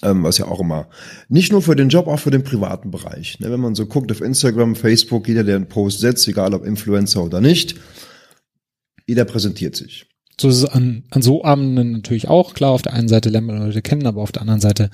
ähm, 0.04 0.22
was 0.22 0.38
ja 0.38 0.46
auch 0.46 0.60
immer 0.60 0.88
nicht 1.28 1.50
nur 1.50 1.62
für 1.62 1.74
den 1.74 1.88
Job, 1.88 2.06
auch 2.06 2.20
für 2.20 2.30
den 2.30 2.44
privaten 2.44 2.92
Bereich. 2.92 3.40
Ne, 3.40 3.50
wenn 3.50 3.60
man 3.60 3.74
so 3.74 3.86
guckt 3.86 4.12
auf 4.12 4.20
Instagram, 4.20 4.76
Facebook, 4.76 5.26
jeder, 5.26 5.42
der 5.42 5.56
einen 5.56 5.68
Post 5.68 5.98
setzt, 5.98 6.28
egal 6.28 6.54
ob 6.54 6.64
Influencer 6.64 7.24
oder 7.24 7.40
nicht, 7.40 7.74
jeder 9.10 9.24
präsentiert 9.24 9.74
sich. 9.74 10.06
So 10.40 10.48
ist 10.48 10.58
es 10.58 10.64
an, 10.64 11.02
an 11.10 11.20
so 11.20 11.44
Abenden 11.44 11.90
natürlich 11.90 12.28
auch. 12.28 12.54
Klar, 12.54 12.70
auf 12.70 12.82
der 12.82 12.94
einen 12.94 13.08
Seite 13.08 13.28
lernt 13.28 13.48
man 13.48 13.58
Leute 13.58 13.82
kennen, 13.82 14.06
aber 14.06 14.22
auf 14.22 14.30
der 14.30 14.42
anderen 14.42 14.60
Seite 14.60 14.88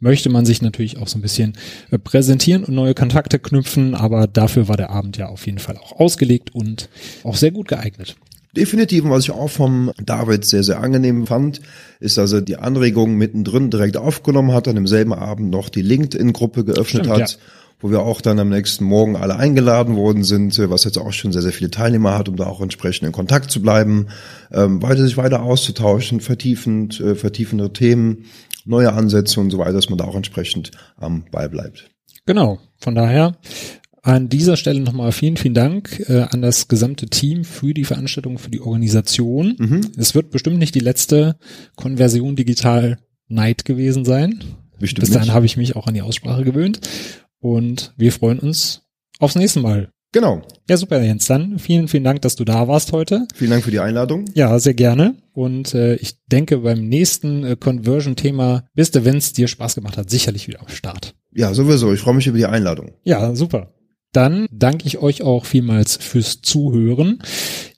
möchte 0.00 0.30
man 0.30 0.46
sich 0.46 0.62
natürlich 0.62 0.96
auch 0.96 1.06
so 1.06 1.18
ein 1.18 1.20
bisschen 1.22 1.52
äh, 1.90 1.98
präsentieren 1.98 2.64
und 2.64 2.74
neue 2.74 2.94
Kontakte 2.94 3.38
knüpfen. 3.38 3.94
Aber 3.94 4.26
dafür 4.26 4.68
war 4.68 4.78
der 4.78 4.88
Abend 4.88 5.18
ja 5.18 5.28
auf 5.28 5.44
jeden 5.44 5.58
Fall 5.58 5.76
auch 5.76 6.00
ausgelegt 6.00 6.54
und 6.54 6.88
auch 7.24 7.36
sehr 7.36 7.50
gut 7.50 7.68
geeignet. 7.68 8.16
Definitiv, 8.56 9.04
was 9.04 9.24
ich 9.24 9.30
auch 9.32 9.50
vom 9.50 9.92
David 10.02 10.46
sehr, 10.46 10.62
sehr 10.64 10.80
angenehm 10.80 11.26
fand, 11.26 11.60
ist, 12.00 12.16
dass 12.16 12.32
er 12.32 12.40
die 12.40 12.56
Anregungen 12.56 13.18
mittendrin 13.18 13.70
direkt 13.70 13.98
aufgenommen 13.98 14.52
hat, 14.52 14.66
dann 14.66 14.78
im 14.78 14.86
selben 14.86 15.12
Abend 15.12 15.50
noch 15.50 15.68
die 15.68 15.82
LinkedIn-Gruppe 15.82 16.64
geöffnet 16.64 17.04
Stimmt, 17.04 17.20
hat, 17.20 17.32
ja. 17.32 17.38
Wo 17.80 17.90
wir 17.90 18.00
auch 18.00 18.20
dann 18.20 18.38
am 18.38 18.48
nächsten 18.48 18.84
Morgen 18.84 19.16
alle 19.16 19.36
eingeladen 19.36 19.96
worden 19.96 20.24
sind, 20.24 20.58
was 20.58 20.84
jetzt 20.84 20.98
auch 20.98 21.12
schon 21.12 21.32
sehr, 21.32 21.42
sehr 21.42 21.52
viele 21.52 21.70
Teilnehmer 21.70 22.18
hat, 22.18 22.28
um 22.28 22.36
da 22.36 22.46
auch 22.46 22.60
entsprechend 22.60 23.06
in 23.06 23.12
Kontakt 23.12 23.50
zu 23.50 23.62
bleiben, 23.62 24.08
ähm, 24.52 24.82
weiter 24.82 25.04
sich 25.04 25.16
weiter 25.16 25.42
auszutauschen, 25.42 26.20
vertiefend, 26.20 27.00
äh, 27.00 27.14
vertiefende 27.14 27.72
Themen, 27.72 28.24
neue 28.64 28.92
Ansätze 28.92 29.40
und 29.40 29.50
so 29.50 29.58
weiter, 29.58 29.74
dass 29.74 29.88
man 29.88 29.98
da 29.98 30.04
auch 30.04 30.16
entsprechend 30.16 30.72
am 30.96 31.24
Ball 31.30 31.48
bleibt. 31.48 31.90
Genau. 32.26 32.58
Von 32.78 32.94
daher 32.94 33.36
an 34.02 34.28
dieser 34.28 34.56
Stelle 34.56 34.80
nochmal 34.80 35.12
vielen, 35.12 35.36
vielen 35.36 35.54
Dank 35.54 36.04
äh, 36.08 36.22
an 36.22 36.42
das 36.42 36.68
gesamte 36.68 37.06
Team 37.06 37.44
für 37.44 37.74
die 37.74 37.84
Veranstaltung, 37.84 38.38
für 38.38 38.50
die 38.50 38.60
Organisation. 38.60 39.56
Mhm. 39.58 39.80
Es 39.96 40.14
wird 40.14 40.30
bestimmt 40.30 40.58
nicht 40.58 40.74
die 40.74 40.80
letzte 40.80 41.36
Konversion 41.76 42.36
digital 42.36 42.98
Night 43.28 43.64
gewesen 43.64 44.04
sein. 44.04 44.42
Bestimmt 44.78 45.06
Bis 45.06 45.10
dahin 45.10 45.32
habe 45.32 45.46
ich 45.46 45.56
mich 45.56 45.76
auch 45.76 45.86
an 45.86 45.94
die 45.94 46.02
Aussprache 46.02 46.44
gewöhnt. 46.44 46.80
Und 47.40 47.94
wir 47.96 48.12
freuen 48.12 48.38
uns 48.38 48.82
aufs 49.18 49.36
nächste 49.36 49.60
Mal. 49.60 49.90
Genau. 50.12 50.42
Ja, 50.68 50.76
super, 50.76 51.02
Jens. 51.02 51.26
Dann 51.26 51.58
vielen, 51.58 51.86
vielen 51.86 52.04
Dank, 52.04 52.22
dass 52.22 52.34
du 52.34 52.44
da 52.44 52.66
warst 52.66 52.92
heute. 52.92 53.26
Vielen 53.34 53.50
Dank 53.50 53.64
für 53.64 53.70
die 53.70 53.80
Einladung. 53.80 54.24
Ja, 54.34 54.58
sehr 54.58 54.72
gerne. 54.72 55.16
Und 55.32 55.74
äh, 55.74 55.96
ich 55.96 56.24
denke, 56.26 56.58
beim 56.58 56.88
nächsten 56.88 57.44
äh, 57.44 57.56
Conversion-Thema 57.56 58.64
bist 58.74 58.94
du, 58.94 59.04
wenn 59.04 59.18
es 59.18 59.34
dir 59.34 59.48
Spaß 59.48 59.74
gemacht 59.74 59.98
hat, 59.98 60.08
sicherlich 60.08 60.48
wieder 60.48 60.60
am 60.60 60.68
Start. 60.68 61.14
Ja, 61.34 61.52
sowieso. 61.52 61.92
Ich 61.92 62.00
freue 62.00 62.14
mich 62.14 62.26
über 62.26 62.38
die 62.38 62.46
Einladung. 62.46 62.92
Ja, 63.04 63.34
super. 63.34 63.74
Dann 64.12 64.48
danke 64.50 64.86
ich 64.86 64.98
euch 64.98 65.22
auch 65.22 65.44
vielmals 65.44 65.96
fürs 65.96 66.40
Zuhören. 66.40 67.18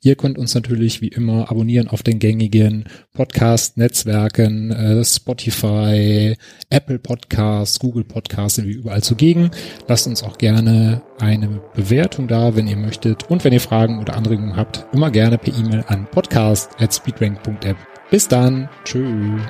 Ihr 0.03 0.15
könnt 0.15 0.39
uns 0.39 0.55
natürlich 0.55 1.01
wie 1.01 1.09
immer 1.09 1.51
abonnieren 1.51 1.89
auf 1.89 2.03
den 2.03 2.19
gängigen 2.19 2.85
Podcast-Netzwerken, 3.13 4.71
äh, 4.71 5.05
Spotify, 5.05 6.37
Apple 6.71 6.99
Podcasts, 6.99 7.79
Google 7.79 8.05
Podcasts 8.05 8.57
sind 8.57 8.69
wir 8.69 8.77
überall 8.77 9.03
zugegen. 9.03 9.51
Lasst 9.89 10.07
uns 10.07 10.23
auch 10.23 10.39
gerne 10.39 11.03
eine 11.19 11.61
Bewertung 11.75 12.29
da, 12.29 12.57
wenn 12.57 12.69
ihr 12.69 12.77
möchtet. 12.77 13.29
Und 13.29 13.45
wenn 13.45 13.53
ihr 13.53 13.61
Fragen 13.61 13.99
oder 13.99 14.17
Anregungen 14.17 14.57
habt, 14.57 14.87
immer 14.95 15.11
gerne 15.11 15.37
per 15.37 15.55
E-Mail 15.55 15.85
an 15.89 16.07
podcast.speedrank.app. 16.11 17.77
Bis 18.11 18.27
dann. 18.27 18.69
Tschüss. 18.85 19.43